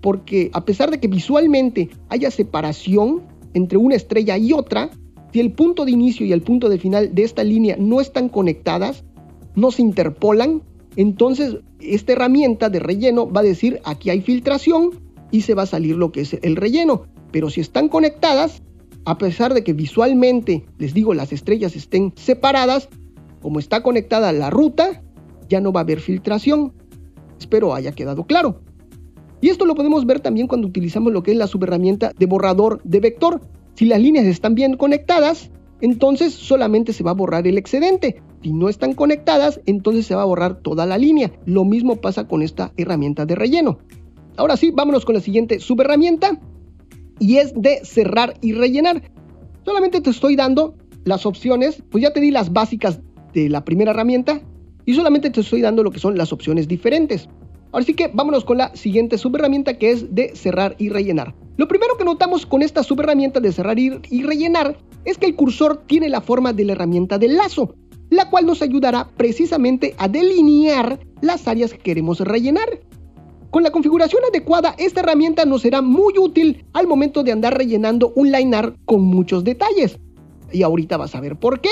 porque 0.00 0.50
a 0.52 0.64
pesar 0.64 0.92
de 0.92 1.00
que 1.00 1.08
visualmente 1.08 1.90
haya 2.10 2.30
separación 2.30 3.22
entre 3.54 3.78
una 3.78 3.96
estrella 3.96 4.38
y 4.38 4.52
otra, 4.52 4.90
si 5.32 5.40
el 5.40 5.50
punto 5.50 5.84
de 5.84 5.90
inicio 5.90 6.24
y 6.24 6.32
el 6.32 6.42
punto 6.42 6.68
de 6.68 6.78
final 6.78 7.12
de 7.12 7.24
esta 7.24 7.42
línea 7.42 7.76
no 7.78 8.00
están 8.00 8.28
conectadas, 8.28 9.02
no 9.56 9.70
se 9.72 9.82
interpolan, 9.82 10.62
entonces 10.94 11.56
esta 11.80 12.12
herramienta 12.12 12.70
de 12.70 12.78
relleno 12.78 13.30
va 13.30 13.40
a 13.40 13.44
decir 13.44 13.80
aquí 13.84 14.10
hay 14.10 14.20
filtración 14.20 14.90
y 15.30 15.42
se 15.42 15.54
va 15.54 15.62
a 15.62 15.66
salir 15.66 15.96
lo 15.96 16.12
que 16.12 16.20
es 16.20 16.38
el 16.42 16.56
relleno. 16.56 17.06
Pero 17.32 17.50
si 17.50 17.60
están 17.60 17.88
conectadas, 17.88 18.62
a 19.04 19.18
pesar 19.18 19.54
de 19.54 19.64
que 19.64 19.72
visualmente, 19.72 20.64
les 20.78 20.94
digo, 20.94 21.14
las 21.14 21.32
estrellas 21.32 21.76
estén 21.76 22.12
separadas, 22.16 22.88
como 23.42 23.58
está 23.58 23.82
conectada 23.82 24.32
la 24.32 24.50
ruta, 24.50 25.02
ya 25.48 25.60
no 25.60 25.72
va 25.72 25.80
a 25.80 25.82
haber 25.82 26.00
filtración. 26.00 26.72
Espero 27.38 27.74
haya 27.74 27.92
quedado 27.92 28.24
claro. 28.24 28.60
Y 29.40 29.50
esto 29.50 29.66
lo 29.66 29.74
podemos 29.74 30.06
ver 30.06 30.20
también 30.20 30.46
cuando 30.46 30.66
utilizamos 30.66 31.12
lo 31.12 31.22
que 31.22 31.32
es 31.32 31.36
la 31.36 31.46
subherramienta 31.46 32.12
de 32.18 32.26
borrador 32.26 32.80
de 32.84 33.00
vector. 33.00 33.40
Si 33.74 33.84
las 33.84 34.00
líneas 34.00 34.24
están 34.24 34.54
bien 34.54 34.76
conectadas, 34.76 35.50
entonces 35.80 36.32
solamente 36.32 36.92
se 36.92 37.04
va 37.04 37.10
a 37.10 37.14
borrar 37.14 37.46
el 37.46 37.58
excedente. 37.58 38.22
Si 38.42 38.52
no 38.52 38.68
están 38.68 38.94
conectadas, 38.94 39.60
entonces 39.66 40.06
se 40.06 40.14
va 40.14 40.22
a 40.22 40.26
borrar 40.26 40.60
toda 40.60 40.86
la 40.86 40.98
línea. 40.98 41.32
Lo 41.44 41.64
mismo 41.64 41.96
pasa 41.96 42.26
con 42.26 42.42
esta 42.42 42.72
herramienta 42.76 43.26
de 43.26 43.34
relleno. 43.34 43.78
Ahora 44.36 44.56
sí, 44.56 44.70
vámonos 44.70 45.04
con 45.04 45.14
la 45.14 45.20
siguiente 45.20 45.60
subherramienta 45.60 46.38
y 47.18 47.36
es 47.36 47.52
de 47.54 47.80
cerrar 47.84 48.34
y 48.40 48.52
rellenar. 48.52 49.02
Solamente 49.64 50.00
te 50.00 50.10
estoy 50.10 50.36
dando 50.36 50.74
las 51.04 51.26
opciones, 51.26 51.82
pues 51.90 52.02
ya 52.02 52.12
te 52.12 52.20
di 52.20 52.30
las 52.30 52.52
básicas 52.52 53.00
de 53.32 53.48
la 53.48 53.64
primera 53.64 53.92
herramienta 53.92 54.40
y 54.84 54.94
solamente 54.94 55.30
te 55.30 55.40
estoy 55.40 55.60
dando 55.60 55.82
lo 55.82 55.90
que 55.90 55.98
son 55.98 56.16
las 56.16 56.32
opciones 56.32 56.68
diferentes. 56.68 57.28
Ahora 57.72 57.84
sí 57.84 57.94
que 57.94 58.08
vámonos 58.08 58.44
con 58.44 58.58
la 58.58 58.74
siguiente 58.74 59.18
subherramienta 59.18 59.76
que 59.78 59.90
es 59.90 60.14
de 60.14 60.34
cerrar 60.34 60.76
y 60.78 60.88
rellenar. 60.88 61.34
Lo 61.56 61.68
primero 61.68 61.96
que 61.96 62.04
notamos 62.04 62.46
con 62.46 62.62
esta 62.62 62.82
subherramienta 62.82 63.40
de 63.40 63.52
cerrar 63.52 63.78
y, 63.78 64.22
rellenar 64.22 64.78
es 65.06 65.16
que 65.16 65.26
el 65.26 65.36
cursor 65.36 65.84
tiene 65.86 66.10
la 66.10 66.20
forma 66.20 66.52
de 66.52 66.64
la 66.64 66.72
herramienta 66.72 67.16
del 67.16 67.36
lazo, 67.36 67.74
la 68.10 68.28
cual 68.28 68.44
nos 68.44 68.60
ayudará 68.60 69.08
precisamente 69.16 69.94
a 69.98 70.08
delinear 70.08 71.00
las 71.22 71.48
áreas 71.48 71.72
que 71.72 71.78
queremos 71.78 72.20
rellenar. 72.20 72.80
Con 73.50 73.62
la 73.62 73.70
configuración 73.70 74.22
adecuada, 74.28 74.74
esta 74.76 75.00
herramienta 75.00 75.44
nos 75.44 75.62
será 75.62 75.80
muy 75.80 76.18
útil 76.18 76.66
al 76.74 76.86
momento 76.86 77.22
de 77.22 77.32
andar 77.32 77.56
rellenando 77.56 78.12
un 78.16 78.30
line 78.30 78.74
con 78.84 79.00
muchos 79.02 79.44
detalles. 79.44 79.98
Y 80.52 80.62
ahorita 80.62 80.96
vas 80.96 81.14
a 81.14 81.20
ver 81.20 81.36
por 81.36 81.60
qué. 81.60 81.70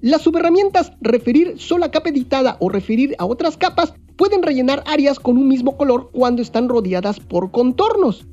Las 0.00 0.22
subherramientas 0.22 0.92
referir 1.00 1.54
sola 1.58 1.90
capa 1.90 2.10
editada 2.10 2.56
o 2.60 2.68
referir 2.68 3.14
a 3.18 3.24
otras 3.24 3.56
capas 3.56 3.94
pueden 4.16 4.42
rellenar 4.42 4.84
áreas 4.86 5.18
con 5.18 5.38
un 5.38 5.48
mismo 5.48 5.76
color 5.76 6.10
cuando 6.12 6.42
están 6.42 6.68
rodeadas 6.68 7.20
por 7.20 7.50
contornos. 7.50 8.26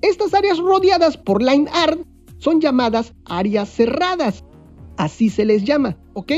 Estas 0.00 0.32
áreas 0.32 0.58
rodeadas 0.58 1.16
por 1.16 1.42
line 1.42 1.68
art 1.72 2.00
son 2.42 2.60
llamadas 2.60 3.14
áreas 3.24 3.68
cerradas. 3.68 4.44
Así 4.96 5.30
se 5.30 5.44
les 5.44 5.62
llama, 5.62 5.96
¿ok? 6.14 6.32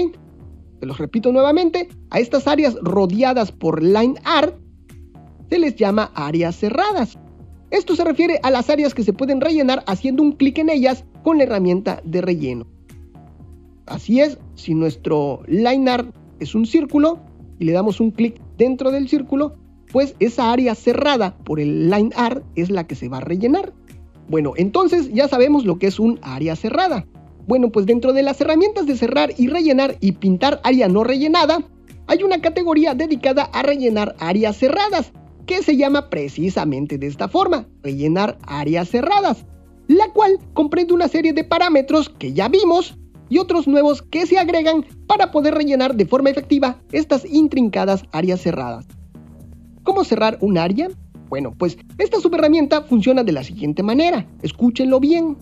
Te 0.78 0.86
los 0.86 0.98
repito 0.98 1.32
nuevamente, 1.32 1.88
a 2.10 2.20
estas 2.20 2.46
áreas 2.46 2.76
rodeadas 2.82 3.50
por 3.52 3.82
line 3.82 4.16
art 4.22 4.54
se 5.48 5.58
les 5.58 5.76
llama 5.76 6.12
áreas 6.14 6.56
cerradas. 6.56 7.18
Esto 7.70 7.96
se 7.96 8.04
refiere 8.04 8.38
a 8.42 8.50
las 8.50 8.68
áreas 8.68 8.92
que 8.92 9.02
se 9.02 9.14
pueden 9.14 9.40
rellenar 9.40 9.82
haciendo 9.86 10.22
un 10.22 10.32
clic 10.32 10.58
en 10.58 10.68
ellas 10.68 11.06
con 11.22 11.38
la 11.38 11.44
herramienta 11.44 12.02
de 12.04 12.20
relleno. 12.20 12.66
Así 13.86 14.20
es, 14.20 14.38
si 14.56 14.74
nuestro 14.74 15.40
line 15.48 15.90
art 15.90 16.14
es 16.38 16.54
un 16.54 16.66
círculo 16.66 17.18
y 17.58 17.64
le 17.64 17.72
damos 17.72 17.98
un 17.98 18.10
clic 18.10 18.38
dentro 18.58 18.90
del 18.90 19.08
círculo, 19.08 19.56
pues 19.90 20.16
esa 20.18 20.52
área 20.52 20.74
cerrada 20.74 21.38
por 21.38 21.60
el 21.60 21.88
line 21.88 22.10
art 22.14 22.44
es 22.56 22.68
la 22.68 22.86
que 22.86 22.94
se 22.94 23.08
va 23.08 23.18
a 23.18 23.20
rellenar. 23.20 23.72
Bueno, 24.28 24.52
entonces 24.56 25.12
ya 25.12 25.28
sabemos 25.28 25.64
lo 25.64 25.78
que 25.78 25.86
es 25.86 25.98
un 25.98 26.18
área 26.22 26.56
cerrada. 26.56 27.06
Bueno, 27.46 27.70
pues 27.70 27.86
dentro 27.86 28.12
de 28.12 28.22
las 28.22 28.40
herramientas 28.40 28.86
de 28.86 28.96
cerrar 28.96 29.32
y 29.36 29.48
rellenar 29.48 29.96
y 30.00 30.12
pintar 30.12 30.60
área 30.64 30.88
no 30.88 31.04
rellenada, 31.04 31.62
hay 32.06 32.22
una 32.22 32.40
categoría 32.40 32.94
dedicada 32.94 33.44
a 33.44 33.62
rellenar 33.62 34.14
áreas 34.18 34.56
cerradas, 34.56 35.12
que 35.46 35.62
se 35.62 35.76
llama 35.76 36.08
precisamente 36.08 36.96
de 36.96 37.06
esta 37.06 37.28
forma, 37.28 37.66
rellenar 37.82 38.38
áreas 38.46 38.88
cerradas, 38.88 39.44
la 39.88 40.10
cual 40.12 40.38
comprende 40.54 40.94
una 40.94 41.08
serie 41.08 41.34
de 41.34 41.44
parámetros 41.44 42.08
que 42.08 42.32
ya 42.32 42.48
vimos 42.48 42.96
y 43.28 43.38
otros 43.38 43.66
nuevos 43.66 44.02
que 44.02 44.26
se 44.26 44.38
agregan 44.38 44.84
para 45.06 45.30
poder 45.30 45.54
rellenar 45.54 45.96
de 45.96 46.06
forma 46.06 46.30
efectiva 46.30 46.80
estas 46.92 47.24
intrincadas 47.26 48.04
áreas 48.12 48.40
cerradas. 48.40 48.86
¿Cómo 49.82 50.04
cerrar 50.04 50.38
un 50.40 50.56
área? 50.56 50.88
Bueno, 51.28 51.54
pues 51.56 51.78
esta 51.98 52.20
subherramienta 52.20 52.82
funciona 52.82 53.24
de 53.24 53.32
la 53.32 53.44
siguiente 53.44 53.82
manera, 53.82 54.26
escúchenlo 54.42 55.00
bien. 55.00 55.36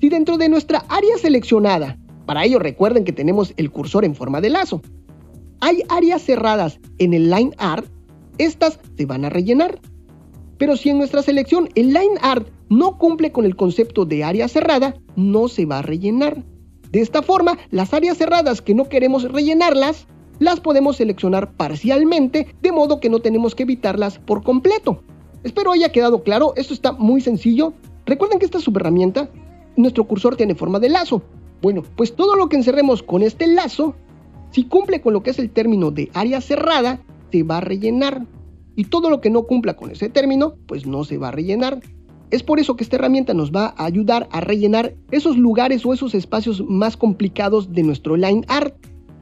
Si 0.00 0.08
dentro 0.08 0.38
de 0.38 0.48
nuestra 0.48 0.84
área 0.88 1.18
seleccionada, 1.18 1.98
para 2.26 2.44
ello 2.44 2.58
recuerden 2.58 3.04
que 3.04 3.12
tenemos 3.12 3.52
el 3.56 3.70
cursor 3.70 4.04
en 4.04 4.14
forma 4.14 4.40
de 4.40 4.50
lazo, 4.50 4.82
hay 5.60 5.82
áreas 5.88 6.22
cerradas 6.22 6.78
en 6.98 7.14
el 7.14 7.30
line 7.30 7.50
art, 7.58 7.86
estas 8.38 8.78
se 8.96 9.06
van 9.06 9.24
a 9.24 9.30
rellenar. 9.30 9.80
Pero 10.56 10.76
si 10.76 10.90
en 10.90 10.98
nuestra 10.98 11.22
selección 11.22 11.68
el 11.74 11.88
line 11.88 12.18
art 12.20 12.48
no 12.68 12.98
cumple 12.98 13.32
con 13.32 13.44
el 13.44 13.56
concepto 13.56 14.04
de 14.04 14.24
área 14.24 14.48
cerrada, 14.48 14.94
no 15.16 15.48
se 15.48 15.66
va 15.66 15.78
a 15.78 15.82
rellenar. 15.82 16.44
De 16.90 17.00
esta 17.00 17.22
forma, 17.22 17.58
las 17.70 17.92
áreas 17.92 18.18
cerradas 18.18 18.62
que 18.62 18.74
no 18.74 18.88
queremos 18.88 19.24
rellenarlas, 19.30 20.06
las 20.38 20.60
podemos 20.60 20.96
seleccionar 20.96 21.52
parcialmente, 21.52 22.54
de 22.62 22.72
modo 22.72 23.00
que 23.00 23.10
no 23.10 23.20
tenemos 23.20 23.54
que 23.54 23.64
evitarlas 23.64 24.18
por 24.18 24.42
completo. 24.42 25.02
Espero 25.44 25.72
haya 25.72 25.92
quedado 25.92 26.22
claro, 26.22 26.52
esto 26.56 26.74
está 26.74 26.92
muy 26.92 27.20
sencillo. 27.20 27.72
Recuerden 28.06 28.38
que 28.38 28.44
esta 28.44 28.60
subherramienta, 28.60 29.30
nuestro 29.76 30.04
cursor 30.04 30.36
tiene 30.36 30.54
forma 30.54 30.80
de 30.80 30.88
lazo. 30.88 31.22
Bueno, 31.62 31.82
pues 31.96 32.14
todo 32.14 32.36
lo 32.36 32.48
que 32.48 32.56
encerremos 32.56 33.02
con 33.02 33.22
este 33.22 33.46
lazo, 33.46 33.94
si 34.50 34.64
cumple 34.64 35.00
con 35.00 35.12
lo 35.12 35.22
que 35.22 35.30
es 35.30 35.38
el 35.38 35.50
término 35.50 35.90
de 35.90 36.10
área 36.14 36.40
cerrada, 36.40 37.00
se 37.30 37.42
va 37.42 37.58
a 37.58 37.60
rellenar. 37.60 38.26
Y 38.76 38.84
todo 38.84 39.10
lo 39.10 39.20
que 39.20 39.30
no 39.30 39.42
cumpla 39.42 39.74
con 39.74 39.90
ese 39.90 40.08
término, 40.08 40.54
pues 40.66 40.86
no 40.86 41.04
se 41.04 41.18
va 41.18 41.28
a 41.28 41.32
rellenar. 41.32 41.80
Es 42.30 42.42
por 42.42 42.60
eso 42.60 42.76
que 42.76 42.84
esta 42.84 42.96
herramienta 42.96 43.34
nos 43.34 43.50
va 43.50 43.74
a 43.76 43.84
ayudar 43.84 44.28
a 44.30 44.40
rellenar 44.40 44.94
esos 45.10 45.36
lugares 45.36 45.84
o 45.86 45.94
esos 45.94 46.14
espacios 46.14 46.62
más 46.64 46.96
complicados 46.96 47.72
de 47.72 47.82
nuestro 47.82 48.16
line 48.16 48.44
art. 48.48 48.74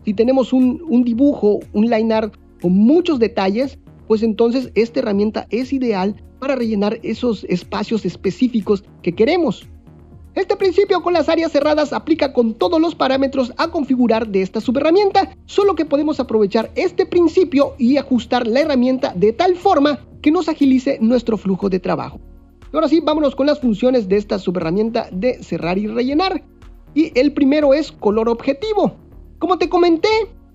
Si 0.06 0.14
tenemos 0.14 0.52
un, 0.52 1.02
dibujo, 1.02 1.58
un 1.72 1.90
line 1.90 2.14
art 2.14 2.36
con 2.62 2.72
muchos 2.72 3.18
detalles, 3.18 3.76
pues 4.06 4.22
entonces 4.22 4.70
esta 4.76 5.00
herramienta 5.00 5.48
es 5.50 5.72
ideal 5.72 6.14
para 6.38 6.54
rellenar 6.54 7.00
esos 7.02 7.42
espacios 7.48 8.04
específicos 8.04 8.84
que 9.02 9.16
queremos. 9.16 9.66
Este 10.36 10.54
principio 10.54 11.02
con 11.02 11.12
las 11.12 11.28
áreas 11.28 11.50
cerradas 11.50 11.92
aplica 11.92 12.32
con 12.32 12.54
todos 12.54 12.80
los 12.80 12.94
parámetros 12.94 13.52
a 13.56 13.72
configurar 13.72 14.28
de 14.28 14.42
esta 14.42 14.60
subherramienta, 14.60 15.36
solo 15.46 15.74
que 15.74 15.84
podemos 15.84 16.20
aprovechar 16.20 16.70
este 16.76 17.04
principio 17.04 17.74
y 17.76 17.96
ajustar 17.96 18.46
la 18.46 18.60
herramienta 18.60 19.12
de 19.12 19.32
tal 19.32 19.56
forma 19.56 19.98
que 20.22 20.30
nos 20.30 20.48
agilice 20.48 20.98
nuestro 21.00 21.36
flujo 21.36 21.68
de 21.68 21.80
trabajo. 21.80 22.20
Ahora 22.72 22.86
sí, 22.86 23.00
vámonos 23.00 23.34
con 23.34 23.46
las 23.48 23.58
funciones 23.58 24.08
de 24.08 24.18
esta 24.18 24.38
subherramienta 24.38 25.08
de 25.10 25.42
cerrar 25.42 25.78
y 25.78 25.88
rellenar. 25.88 26.44
Y 26.94 27.10
el 27.18 27.32
primero 27.32 27.74
es 27.74 27.90
color 27.90 28.28
objetivo. 28.28 29.04
Como 29.38 29.58
te 29.58 29.68
comenté, 29.68 30.08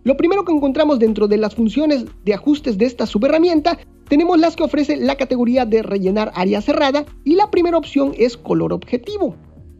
lo 0.04 0.17
primero 0.17 0.44
que 0.44 0.52
encontramos 0.52 0.98
dentro 0.98 1.28
de 1.28 1.38
las 1.38 1.54
funciones 1.54 2.06
de 2.26 2.34
ajustes 2.34 2.78
de 2.80 2.86
esta 2.86 3.06
subherramienta, 3.06 3.78
tenemos 4.08 4.39
las 4.39 4.56
que 4.56 4.63
ofrece 4.63 4.98
la 4.98 5.15
categoría 5.15 5.65
de 5.65 5.84
rellenar 5.84 6.32
área 6.36 6.62
cerrada 6.62 7.06
y 7.24 7.36
la 7.36 7.52
primera 7.52 7.78
opción 7.78 8.13
es 8.17 8.38
color 8.38 8.74
objetivo. 8.74 9.36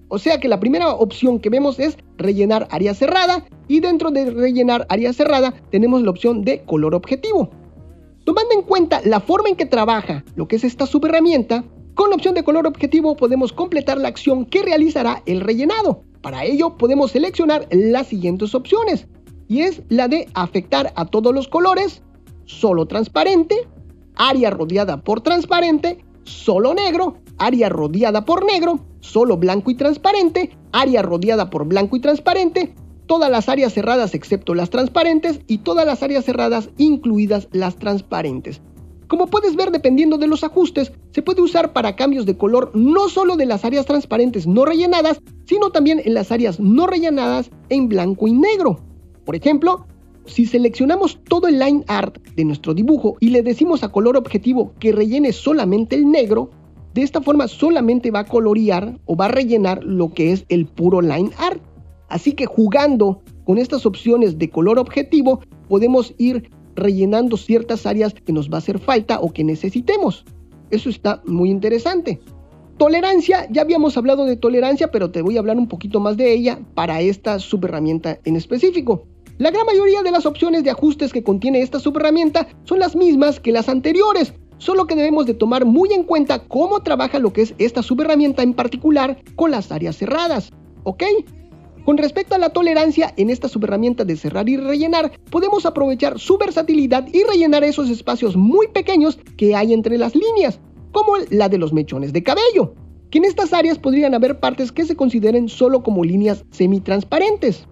O 0.08 0.20
sea 0.20 0.40
que 0.40 0.48
la 0.48 0.60
primera 0.60 0.90
opción 0.90 1.40
que 1.40 1.50
vemos 1.50 1.80
es 1.80 1.98
rellenar 2.18 2.68
área 2.70 2.94
cerrada 2.94 3.46
y 3.68 3.80
dentro 3.80 4.12
de 4.12 4.30
rellenar 4.30 4.86
área 4.90 5.14
cerrada 5.14 5.54
tenemos 5.72 6.04
la 6.04 6.12
opción 6.12 6.44
de 6.44 6.64
color 6.64 6.94
objetivo. 6.94 7.50
Tomando 8.24 8.54
en 8.54 8.62
cuenta 8.62 9.02
la 9.04 9.20
forma 9.20 9.50
en 9.50 9.56
que 9.56 9.66
trabaja 9.66 10.24
lo 10.36 10.48
que 10.48 10.58
es 10.58 10.64
esta 10.64 10.86
subherramienta, 10.86 11.64
con 11.96 12.10
la 12.10 12.16
opción 12.16 12.36
de 12.36 12.44
color 12.44 12.68
objetivo 12.68 13.16
podemos 13.16 13.52
completar 13.52 13.98
la 13.98 14.10
acción 14.10 14.46
que 14.46 14.62
realizará 14.62 15.24
el 15.26 15.42
rellenado. 15.42 16.04
Para 16.22 16.46
ello 16.46 16.78
podemos 16.78 17.12
seleccionar 17.12 17.68
las 17.72 18.08
siguientes 18.08 18.54
opciones 18.54 19.08
y 19.48 19.62
es 19.62 19.82
la 19.90 20.08
de 20.08 20.28
afectar 20.34 20.94
a 20.96 21.06
todos 21.06 21.34
los 21.34 21.48
colores, 21.48 22.04
solo 22.46 22.86
transparente, 22.86 23.68
área 24.16 24.50
rodeada 24.50 25.02
por 25.02 25.22
transparente, 25.22 26.04
solo 26.24 26.74
negro, 26.74 27.18
área 27.38 27.70
rodeada 27.70 28.24
por 28.24 28.46
negro, 28.46 28.80
solo 29.00 29.38
blanco 29.38 29.72
y 29.72 29.76
transparente, 29.76 30.56
área 30.72 31.02
rodeada 31.02 31.50
por 31.50 31.66
blanco 31.66 31.96
y 31.96 32.00
transparente, 32.00 32.76
todas 33.08 33.32
las 33.32 33.50
áreas 33.50 33.74
cerradas 33.74 34.14
excepto 34.14 34.54
las 34.54 34.70
transparentes 34.70 35.42
y 35.48 35.58
todas 35.60 35.86
las 35.86 36.04
áreas 36.04 36.24
cerradas 36.24 36.70
incluidas 36.78 37.48
las 37.52 37.76
transparentes. 37.76 38.62
Como 39.12 39.28
puedes 39.28 39.58
ver, 39.58 39.72
dependiendo 39.72 40.18
de 40.18 40.28
los 40.28 40.46
ajustes, 40.46 40.94
se 41.12 41.22
puede 41.22 41.42
usar 41.42 41.74
para 41.74 41.98
cambios 41.98 42.26
de 42.26 42.38
color 42.38 42.72
no 42.74 43.10
solo 43.10 43.36
de 43.36 43.46
las 43.46 43.66
áreas 43.66 43.86
transparentes 43.86 44.48
no 44.48 44.64
rellenadas, 44.64 45.20
sino 45.44 45.70
también 45.70 46.02
en 46.06 46.14
las 46.14 46.32
áreas 46.32 46.62
no 46.62 46.88
rellenadas 46.88 47.52
en 47.68 47.90
blanco 47.90 48.30
y 48.30 48.32
negro. 48.32 48.80
Por 49.26 49.36
ejemplo, 49.36 49.86
si 50.24 50.46
seleccionamos 50.46 51.20
todo 51.26 51.50
el 51.50 51.60
line 51.60 51.84
art 51.90 52.20
de 52.38 52.46
nuestro 52.46 52.74
dibujo 52.74 53.18
y 53.20 53.32
le 53.32 53.42
decimos 53.42 53.84
a 53.84 53.90
color 53.90 54.16
objetivo 54.16 54.72
que 54.80 54.94
rellene 54.94 55.34
solamente 55.34 55.98
el 55.98 56.10
negro, 56.10 56.50
de 56.94 57.02
esta 57.02 57.20
forma 57.20 57.50
solamente 57.50 58.12
va 58.12 58.20
a 58.20 58.28
colorear 58.28 58.98
o 59.08 59.18
va 59.18 59.26
a 59.26 59.32
rellenar 59.34 59.84
lo 59.84 60.14
que 60.14 60.32
es 60.32 60.46
el 60.48 60.68
puro 60.68 61.02
line 61.02 61.32
art. 61.38 61.62
Así 62.08 62.32
que 62.32 62.46
jugando 62.46 63.22
con 63.44 63.58
estas 63.58 63.86
opciones 63.86 64.38
de 64.38 64.50
color 64.50 64.80
objetivo 64.80 65.42
podemos 65.68 66.14
ir 66.18 66.50
rellenando 66.76 67.38
ciertas 67.38 67.86
áreas 67.86 68.14
que 68.14 68.34
nos 68.34 68.50
va 68.50 68.56
a 68.56 68.58
hacer 68.60 68.80
falta 68.80 69.20
o 69.20 69.32
que 69.32 69.44
necesitemos. 69.44 70.26
Eso 70.70 70.90
está 70.90 71.22
muy 71.26 71.50
interesante. 71.50 72.22
Tolerancia, 72.78 73.48
ya 73.52 73.62
habíamos 73.62 73.98
hablado 73.98 74.26
de 74.26 74.38
tolerancia, 74.38 74.90
pero 74.90 75.12
te 75.12 75.22
voy 75.22 75.36
a 75.38 75.40
hablar 75.40 75.58
un 75.58 75.68
poquito 75.68 76.00
más 76.00 76.18
de 76.18 76.34
ella 76.34 76.60
para 76.74 77.02
esta 77.02 77.38
subherramienta 77.40 78.20
en 78.26 78.36
específico. 78.36 79.04
La 79.38 79.52
gran 79.52 79.66
mayoría 79.66 80.02
de 80.02 80.12
las 80.12 80.26
opciones 80.26 80.64
de 80.64 80.72
ajustes 80.72 81.14
que 81.14 81.24
contiene 81.24 81.62
esta 81.62 81.80
subherramienta 81.80 82.48
son 82.64 82.80
las 82.80 82.96
mismas 82.96 83.40
que 83.40 83.52
las 83.52 83.70
anteriores, 83.70 84.34
solo 84.58 84.88
que 84.88 84.96
debemos 84.96 85.26
de 85.26 85.34
tomar 85.34 85.66
muy 85.66 85.92
en 85.94 86.04
cuenta 86.04 86.40
cómo 86.40 86.82
trabaja 86.82 87.20
lo 87.20 87.34
que 87.34 87.42
es 87.42 87.56
esta 87.58 87.84
subherramienta 87.84 88.44
en 88.44 88.54
particular 88.54 89.18
con 89.36 89.52
las 89.52 89.72
áreas 89.72 89.98
cerradas, 89.98 90.52
¿ok? 90.84 91.04
Con 91.86 91.98
respecto 91.98 92.36
a 92.36 92.38
la 92.38 92.50
tolerancia, 92.50 93.12
en 93.18 93.32
esta 93.32 93.48
subherramienta 93.48 94.06
de 94.06 94.16
cerrar 94.16 94.48
y 94.48 94.58
rellenar, 94.58 95.12
podemos 95.32 95.66
aprovechar 95.66 96.20
su 96.20 96.38
versatilidad 96.38 97.08
y 97.12 97.24
rellenar 97.24 97.64
esos 97.64 97.90
espacios 97.90 98.36
muy 98.36 98.68
pequeños 98.68 99.18
que 99.36 99.56
hay 99.56 99.74
entre 99.74 99.98
las 99.98 100.14
líneas, 100.16 100.60
como 100.92 101.14
la 101.32 101.50
de 101.50 101.58
los 101.58 101.74
mechones 101.74 102.14
de 102.14 102.22
cabello, 102.22 102.76
que 103.10 103.18
en 103.18 103.26
estas 103.26 103.52
áreas 103.52 103.80
podrían 103.80 104.14
haber 104.14 104.40
partes 104.40 104.72
que 104.72 104.86
se 104.86 104.96
consideren 104.96 105.50
solo 105.50 105.82
como 105.82 106.04
líneas 106.04 106.46
semitransparentes. 106.52 107.68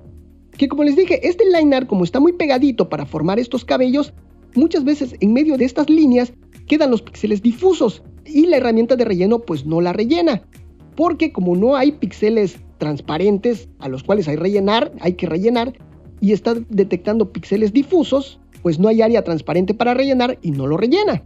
Que 0.58 0.68
como 0.68 0.84
les 0.84 0.96
dije, 0.96 1.28
este 1.28 1.46
liner 1.46 1.86
como 1.86 2.04
está 2.04 2.20
muy 2.20 2.34
pegadito 2.34 2.90
para 2.90 3.06
formar 3.06 3.40
estos 3.40 3.64
cabellos, 3.64 4.14
muchas 4.56 4.84
veces 4.84 5.16
en 5.20 5.34
medio 5.34 5.56
de 5.56 5.66
estas 5.66 5.88
líneas 5.88 6.34
quedan 6.68 6.90
los 6.90 7.04
píxeles 7.04 7.44
difusos 7.44 8.02
y 8.26 8.48
la 8.48 8.58
herramienta 8.58 8.96
de 8.96 9.06
relleno 9.06 9.40
pues 9.40 9.66
no 9.66 9.82
la 9.82 9.94
rellena, 9.94 10.44
porque 11.00 11.32
como 11.32 11.56
no 11.56 11.78
hay 11.78 11.94
píxeles 11.94 12.60
transparentes 12.78 13.70
a 13.80 13.88
los 13.88 14.04
cuales 14.04 14.28
hay 14.28 14.36
rellenar, 14.36 14.92
hay 15.00 15.14
que 15.14 15.28
rellenar 15.28 15.72
y 16.20 16.34
está 16.34 16.56
detectando 16.68 17.32
píxeles 17.32 17.72
difusos, 17.72 18.42
pues 18.62 18.80
no 18.80 18.90
hay 18.90 19.02
área 19.02 19.24
transparente 19.24 19.74
para 19.74 19.94
rellenar 19.94 20.38
y 20.42 20.52
no 20.52 20.68
lo 20.68 20.76
rellena. 20.76 21.24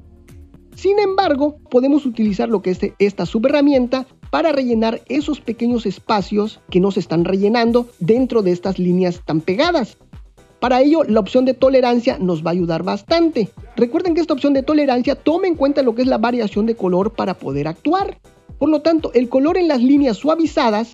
Sin 0.76 1.00
embargo, 1.00 1.58
podemos 1.72 2.06
utilizar 2.06 2.50
lo 2.50 2.62
que 2.62 2.70
es 2.70 2.82
esta 3.00 3.26
subherramienta 3.26 4.06
para 4.30 4.52
rellenar 4.52 5.02
esos 5.10 5.42
pequeños 5.42 5.88
espacios 5.88 6.60
que 6.70 6.80
no 6.80 6.92
se 6.92 7.00
están 7.00 7.26
rellenando 7.26 7.90
dentro 8.00 8.44
de 8.44 8.52
estas 8.52 8.78
líneas 8.78 9.22
tan 9.26 9.42
pegadas. 9.42 9.98
Para 10.60 10.82
ello, 10.82 11.04
la 11.04 11.20
opción 11.20 11.46
de 11.46 11.56
tolerancia 11.56 12.20
nos 12.20 12.46
va 12.46 12.52
a 12.52 12.54
ayudar 12.54 12.84
bastante. 12.84 13.50
Recuerden 13.76 14.14
que 14.14 14.22
esta 14.22 14.36
opción 14.36 14.54
de 14.54 14.62
tolerancia 14.62 15.16
toma 15.16 15.48
en 15.48 15.56
cuenta 15.56 15.82
lo 15.82 15.96
que 15.96 16.04
es 16.04 16.08
la 16.08 16.20
variación 16.20 16.68
de 16.68 16.76
color 16.76 17.14
para 17.14 17.34
poder 17.34 17.68
actuar. 17.68 18.20
Por 18.64 18.70
lo 18.70 18.82
tanto, 18.82 19.12
el 19.14 19.28
color 19.28 19.58
en 19.58 19.68
las 19.68 19.84
líneas 19.84 20.16
suavizadas 20.16 20.94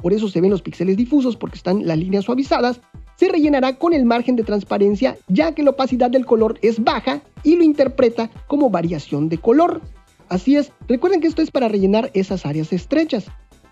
por 0.00 0.12
eso 0.12 0.28
se 0.28 0.40
ven 0.40 0.52
los 0.52 0.62
píxeles 0.62 0.96
difusos 0.96 1.36
porque 1.36 1.56
están 1.56 1.84
las 1.84 1.98
líneas 1.98 2.26
suavizadas, 2.26 2.80
se 3.16 3.26
rellenará 3.26 3.76
con 3.76 3.92
el 3.92 4.04
margen 4.04 4.36
de 4.36 4.44
transparencia 4.44 5.18
ya 5.26 5.50
que 5.50 5.64
la 5.64 5.70
opacidad 5.70 6.12
del 6.12 6.24
color 6.24 6.60
es 6.62 6.78
baja 6.78 7.20
y 7.42 7.56
lo 7.56 7.64
interpreta 7.64 8.30
como 8.46 8.70
variación 8.70 9.28
de 9.28 9.38
color. 9.38 9.80
Así 10.28 10.54
es, 10.54 10.70
recuerden 10.86 11.20
que 11.20 11.26
esto 11.26 11.42
es 11.42 11.50
para 11.50 11.66
rellenar 11.66 12.12
esas 12.14 12.46
áreas 12.46 12.72
estrechas. 12.72 13.26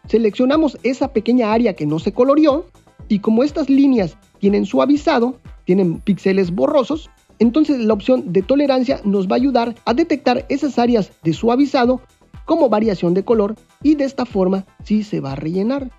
Seleccionamos 0.08 0.76
esa 0.82 1.12
pequeña 1.12 1.52
área 1.52 1.74
que 1.76 1.86
no 1.86 2.00
se 2.00 2.10
coloreó 2.10 2.66
y 3.06 3.20
como 3.20 3.44
estas 3.44 3.70
líneas 3.70 4.16
tienen 4.40 4.66
suavizado, 4.66 5.38
tienen 5.64 6.00
píxeles 6.00 6.50
borrosos, 6.50 7.10
entonces 7.38 7.78
la 7.78 7.94
opción 7.94 8.32
de 8.32 8.42
tolerancia 8.42 9.00
nos 9.04 9.28
va 9.28 9.36
a 9.36 9.36
ayudar 9.36 9.76
a 9.84 9.94
detectar 9.94 10.44
esas 10.48 10.80
áreas 10.80 11.12
de 11.22 11.32
suavizado 11.32 12.00
como 12.46 12.70
variación 12.70 13.12
de 13.12 13.24
color 13.24 13.56
y 13.82 13.96
de 13.96 14.04
esta 14.04 14.24
forma 14.24 14.64
sí 14.82 15.02
se 15.02 15.20
va 15.20 15.32
a 15.32 15.36
rellenar. 15.36 15.90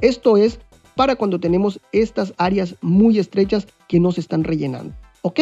Esto 0.00 0.36
es 0.36 0.58
para 0.96 1.14
cuando 1.14 1.38
tenemos 1.38 1.80
estas 1.92 2.34
áreas 2.38 2.74
muy 2.80 3.20
estrechas 3.20 3.68
que 3.86 4.00
no 4.00 4.10
se 4.10 4.20
están 4.20 4.42
rellenando. 4.42 4.92
¿Ok? 5.22 5.40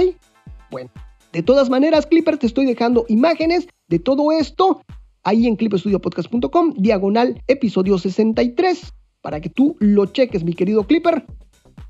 Bueno, 0.71 0.91
de 1.33 1.43
todas 1.43 1.71
maneras, 1.71 2.07
Clipper, 2.07 2.37
te 2.37 2.47
estoy 2.47 2.67
dejando 2.67 3.07
imágenes 3.09 3.69
de 3.89 3.99
todo 3.99 4.33
esto 4.33 4.83
ahí 5.23 5.47
en 5.47 5.57
clipestudiopodcast.com, 5.57 6.75
diagonal 6.77 7.43
episodio 7.47 7.99
63, 7.99 8.93
para 9.23 9.41
que 9.41 9.49
tú 9.49 9.77
lo 9.81 10.07
cheques, 10.07 10.45
mi 10.45 10.53
querido 10.53 10.85
Clipper. 10.85 11.25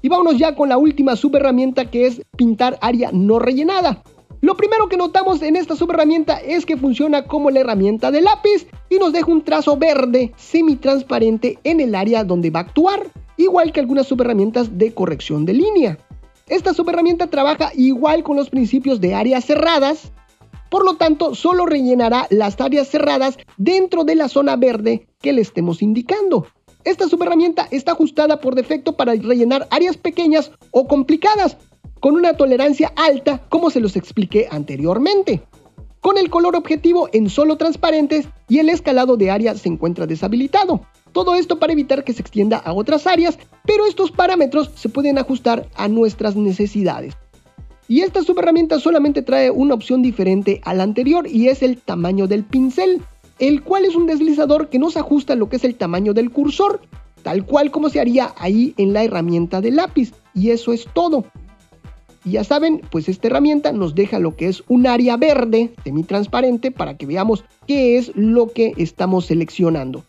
Y 0.00 0.08
vámonos 0.08 0.38
ya 0.38 0.54
con 0.54 0.68
la 0.68 0.78
última 0.78 1.16
subherramienta 1.16 1.90
que 1.90 2.06
es 2.06 2.22
pintar 2.36 2.78
área 2.80 3.10
no 3.12 3.38
rellenada. 3.38 4.02
Lo 4.40 4.54
primero 4.56 4.88
que 4.88 4.96
notamos 4.96 5.40
en 5.42 5.56
esta 5.56 5.76
subherramienta 5.76 6.36
es 6.36 6.66
que 6.66 6.76
funciona 6.76 7.24
como 7.24 7.50
la 7.50 7.60
herramienta 7.60 8.10
de 8.10 8.20
lápiz 8.20 8.66
y 8.90 8.96
nos 8.96 9.12
deja 9.12 9.30
un 9.30 9.42
trazo 9.42 9.76
verde 9.76 10.32
semi-transparente 10.36 11.58
en 11.64 11.80
el 11.80 11.94
área 11.94 12.22
donde 12.22 12.50
va 12.50 12.60
a 12.60 12.62
actuar, 12.64 13.06
igual 13.38 13.72
que 13.72 13.80
algunas 13.80 14.06
subherramientas 14.06 14.76
de 14.76 14.92
corrección 14.92 15.46
de 15.46 15.54
línea. 15.54 15.98
Esta 16.48 16.74
subherramienta 16.74 17.28
trabaja 17.28 17.72
igual 17.74 18.22
con 18.22 18.36
los 18.36 18.50
principios 18.50 19.00
de 19.00 19.14
áreas 19.14 19.44
cerradas, 19.46 20.12
por 20.70 20.84
lo 20.84 20.96
tanto 20.96 21.34
solo 21.34 21.64
rellenará 21.64 22.26
las 22.30 22.60
áreas 22.60 22.88
cerradas 22.88 23.38
dentro 23.56 24.04
de 24.04 24.16
la 24.16 24.28
zona 24.28 24.56
verde 24.56 25.06
que 25.20 25.32
le 25.32 25.40
estemos 25.40 25.80
indicando. 25.80 26.46
Esta 26.84 27.08
subherramienta 27.08 27.66
está 27.72 27.92
ajustada 27.92 28.40
por 28.40 28.54
defecto 28.54 28.96
para 28.96 29.12
rellenar 29.14 29.66
áreas 29.70 29.96
pequeñas 29.96 30.52
o 30.70 30.86
complicadas, 30.86 31.56
con 32.00 32.14
una 32.14 32.34
tolerancia 32.34 32.92
alta 32.96 33.42
como 33.48 33.70
se 33.70 33.80
los 33.80 33.96
expliqué 33.96 34.48
anteriormente. 34.50 35.42
Con 36.00 36.18
el 36.18 36.30
color 36.30 36.54
objetivo 36.54 37.08
en 37.12 37.28
solo 37.28 37.56
transparentes 37.56 38.28
y 38.48 38.58
el 38.58 38.68
escalado 38.68 39.16
de 39.16 39.30
área 39.30 39.54
se 39.54 39.68
encuentra 39.68 40.06
deshabilitado. 40.06 40.82
Todo 41.12 41.34
esto 41.34 41.58
para 41.58 41.72
evitar 41.72 42.04
que 42.04 42.12
se 42.12 42.22
extienda 42.22 42.58
a 42.58 42.72
otras 42.72 43.06
áreas, 43.06 43.38
pero 43.64 43.86
estos 43.86 44.12
parámetros 44.12 44.70
se 44.74 44.88
pueden 44.88 45.18
ajustar 45.18 45.68
a 45.74 45.88
nuestras 45.88 46.36
necesidades. 46.36 47.16
Y 47.88 48.02
esta 48.02 48.22
subherramienta 48.22 48.78
solamente 48.80 49.22
trae 49.22 49.50
una 49.50 49.74
opción 49.74 50.02
diferente 50.02 50.60
a 50.64 50.74
la 50.74 50.82
anterior 50.82 51.26
y 51.26 51.48
es 51.48 51.62
el 51.62 51.78
tamaño 51.78 52.26
del 52.26 52.44
pincel, 52.44 53.02
el 53.38 53.62
cual 53.62 53.84
es 53.84 53.94
un 53.94 54.06
deslizador 54.06 54.68
que 54.68 54.78
nos 54.78 54.96
ajusta 54.96 55.34
lo 55.34 55.48
que 55.48 55.56
es 55.56 55.64
el 55.64 55.76
tamaño 55.76 56.12
del 56.12 56.30
cursor, 56.30 56.80
tal 57.22 57.44
cual 57.46 57.70
como 57.70 57.88
se 57.88 58.00
haría 58.00 58.34
ahí 58.38 58.74
en 58.76 58.92
la 58.92 59.04
herramienta 59.04 59.60
de 59.60 59.70
lápiz. 59.70 60.12
Y 60.34 60.50
eso 60.50 60.72
es 60.72 60.86
todo. 60.92 61.24
Y 62.26 62.32
ya 62.32 62.42
saben, 62.42 62.82
pues 62.90 63.08
esta 63.08 63.28
herramienta 63.28 63.70
nos 63.70 63.94
deja 63.94 64.18
lo 64.18 64.34
que 64.34 64.48
es 64.48 64.64
un 64.66 64.88
área 64.88 65.16
verde 65.16 65.72
semi-transparente 65.84 66.72
para 66.72 66.96
que 66.96 67.06
veamos 67.06 67.44
qué 67.68 67.96
es 67.96 68.10
lo 68.16 68.48
que 68.48 68.72
estamos 68.78 69.26
seleccionando. 69.26 70.02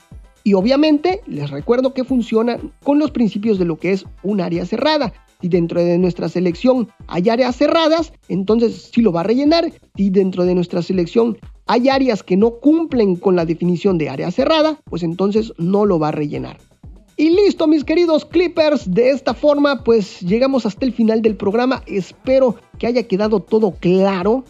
Y 0.44 0.56
obviamente 0.56 1.22
les 1.28 1.52
recuerdo 1.52 1.94
que 1.94 2.04
funciona 2.04 2.58
con 2.84 2.98
los 2.98 3.12
principios 3.12 3.60
de 3.60 3.66
lo 3.66 3.78
que 3.78 3.92
es 3.92 4.06
un 4.24 4.42
área 4.42 4.66
cerrada. 4.66 5.14
Si 5.42 5.48
dentro 5.48 5.84
de 5.84 6.00
nuestra 6.00 6.28
selección 6.28 6.90
hay 7.06 7.30
áreas 7.30 7.56
cerradas, 7.56 8.12
entonces 8.30 8.90
sí 8.92 9.02
lo 9.02 9.12
va 9.12 9.20
a 9.20 9.26
rellenar. 9.26 9.72
Si 9.96 10.10
dentro 10.10 10.44
de 10.46 10.56
nuestra 10.56 10.82
selección 10.82 11.38
hay 11.68 11.88
áreas 11.88 12.24
que 12.24 12.36
no 12.36 12.56
cumplen 12.56 13.18
con 13.18 13.36
la 13.36 13.46
definición 13.46 14.00
de 14.00 14.10
área 14.10 14.32
cerrada, 14.32 14.80
pues 14.86 15.04
entonces 15.04 15.54
no 15.60 15.86
lo 15.86 16.00
va 16.00 16.08
a 16.08 16.14
rellenar. 16.14 16.58
Y 17.20 17.32
listo, 17.32 17.66
mis 17.66 17.84
queridos 17.84 18.26
Clippers. 18.26 18.94
De 18.94 19.10
esta 19.10 19.34
forma, 19.34 19.84
pues 19.84 20.22
llegamos 20.22 20.68
hasta 20.68 20.86
el 20.86 20.94
final 20.94 21.24
del 21.24 21.36
programa. 21.36 21.82
Espero 21.88 22.56
que 22.78 22.86
haya 22.86 23.08
quedado 23.08 23.40
todo 23.40 23.72
claro. 23.72 24.44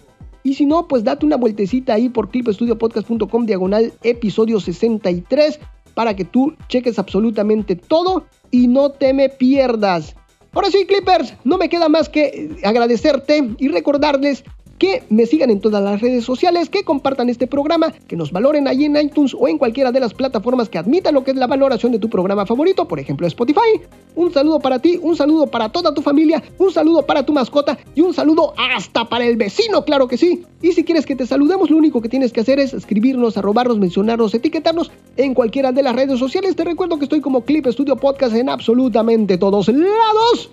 Y 0.44 0.56
si 0.56 0.66
no, 0.66 0.86
pues 0.86 1.06
date 1.06 1.26
una 1.26 1.38
vueltecita 1.38 1.94
ahí 1.94 2.10
por 2.10 2.30
clipstudiopodcast.com 2.30 3.46
diagonal 3.46 3.94
episodio 4.04 4.60
63 4.60 5.62
para 5.94 6.14
que 6.16 6.26
tú 6.26 6.56
cheques 6.68 7.00
absolutamente 7.00 7.78
todo 7.78 8.26
y 8.52 8.68
no 8.68 8.92
te 8.92 9.14
me 9.14 9.30
pierdas. 9.30 10.16
Ahora 10.52 10.70
sí, 10.70 10.86
Clippers, 10.86 11.36
no 11.46 11.58
me 11.58 11.70
queda 11.70 11.88
más 11.88 12.10
que 12.10 12.58
agradecerte 12.64 13.56
y 13.60 13.70
recordarles 13.70 14.44
que 14.78 15.04
me 15.10 15.26
sigan 15.26 15.50
en 15.50 15.60
todas 15.60 15.84
las 15.84 16.02
redes 16.02 16.24
sociales, 16.24 16.70
que 16.70 16.84
compartan 16.84 17.30
este 17.30 17.48
programa, 17.48 17.94
que 18.08 18.16
nos 18.16 18.32
valoren 18.32 18.68
ahí 18.68 18.86
en 18.86 18.96
iTunes 18.98 19.36
o 19.38 19.48
en 19.48 19.58
cualquiera 19.58 19.92
de 19.92 20.00
las 20.00 20.14
plataformas 20.14 20.70
que 20.70 20.78
admitan 20.78 21.14
lo 21.14 21.24
que 21.24 21.32
es 21.32 21.38
la 21.38 21.48
valoración 21.48 21.92
de 21.92 22.00
tu 22.00 22.10
programa 22.10 22.46
favorito, 22.46 22.88
por 22.88 23.00
ejemplo 23.00 23.28
Spotify. 23.28 23.82
Un 24.16 24.34
saludo 24.34 24.60
para 24.60 24.80
ti, 24.80 25.00
un 25.02 25.16
saludo 25.16 25.48
para 25.48 25.70
toda 25.70 25.94
tu 25.94 26.02
familia, 26.02 26.44
un 26.58 26.72
saludo 26.72 27.06
para 27.06 27.24
tu 27.24 27.34
mascota 27.34 27.78
y 27.96 28.02
un 28.02 28.14
saludo 28.14 28.54
hasta 28.58 29.06
para 29.06 29.26
el 29.26 29.38
vecino, 29.38 29.86
claro 29.86 30.08
que 30.08 30.18
sí. 30.18 30.44
Y 30.62 30.72
si 30.72 30.84
quieres 30.84 31.06
que 31.06 31.16
te 31.16 31.26
saludemos, 31.26 31.70
lo 31.70 31.78
único 31.78 32.02
que 32.02 32.10
tienes 32.10 32.34
que 32.34 32.42
hacer 32.42 32.60
es 32.60 32.74
escribirnos, 32.74 33.38
arrobarnos, 33.38 33.78
mencionarnos, 33.78 34.34
etiquetarnos 34.34 34.92
en 35.18 35.34
cualquiera 35.34 35.72
de 35.72 35.84
las 35.84 35.96
redes 35.96 36.20
sociales. 36.20 36.56
Te 36.56 36.64
recuerdo 36.64 36.98
que 36.98 37.06
estoy 37.06 37.22
como 37.22 37.42
Clip 37.42 37.68
Studio 37.68 37.96
Podcast 37.96 38.36
en 38.36 38.50
absolutamente 38.50 39.38
todos 39.38 39.68
lados. 39.68 40.50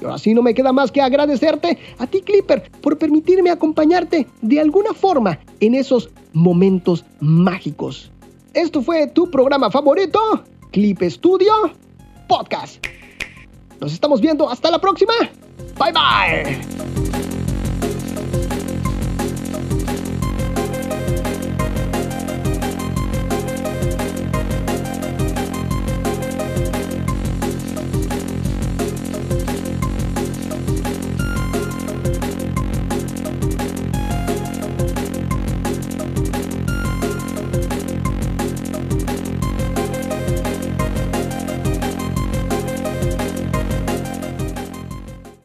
Y 0.00 0.04
ahora 0.04 0.18
sí 0.18 0.34
no 0.34 0.42
me 0.42 0.54
queda 0.54 0.72
más 0.72 0.90
que 0.90 1.00
agradecerte 1.00 1.78
a 1.98 2.06
ti 2.06 2.22
Clipper 2.22 2.70
por 2.80 2.98
permitirme 2.98 3.50
acompañarte 3.50 4.26
de 4.40 4.60
alguna 4.60 4.94
forma 4.94 5.38
en 5.60 5.74
esos 5.74 6.10
momentos 6.32 7.04
mágicos. 7.20 8.10
Esto 8.54 8.82
fue 8.82 9.06
tu 9.06 9.30
programa 9.30 9.70
favorito, 9.70 10.18
Clip 10.70 11.02
Studio 11.02 11.52
Podcast. 12.28 12.84
Nos 13.80 13.92
estamos 13.92 14.20
viendo 14.20 14.48
hasta 14.48 14.70
la 14.70 14.78
próxima. 14.78 15.12
Bye 15.78 15.92
bye. 15.92 17.19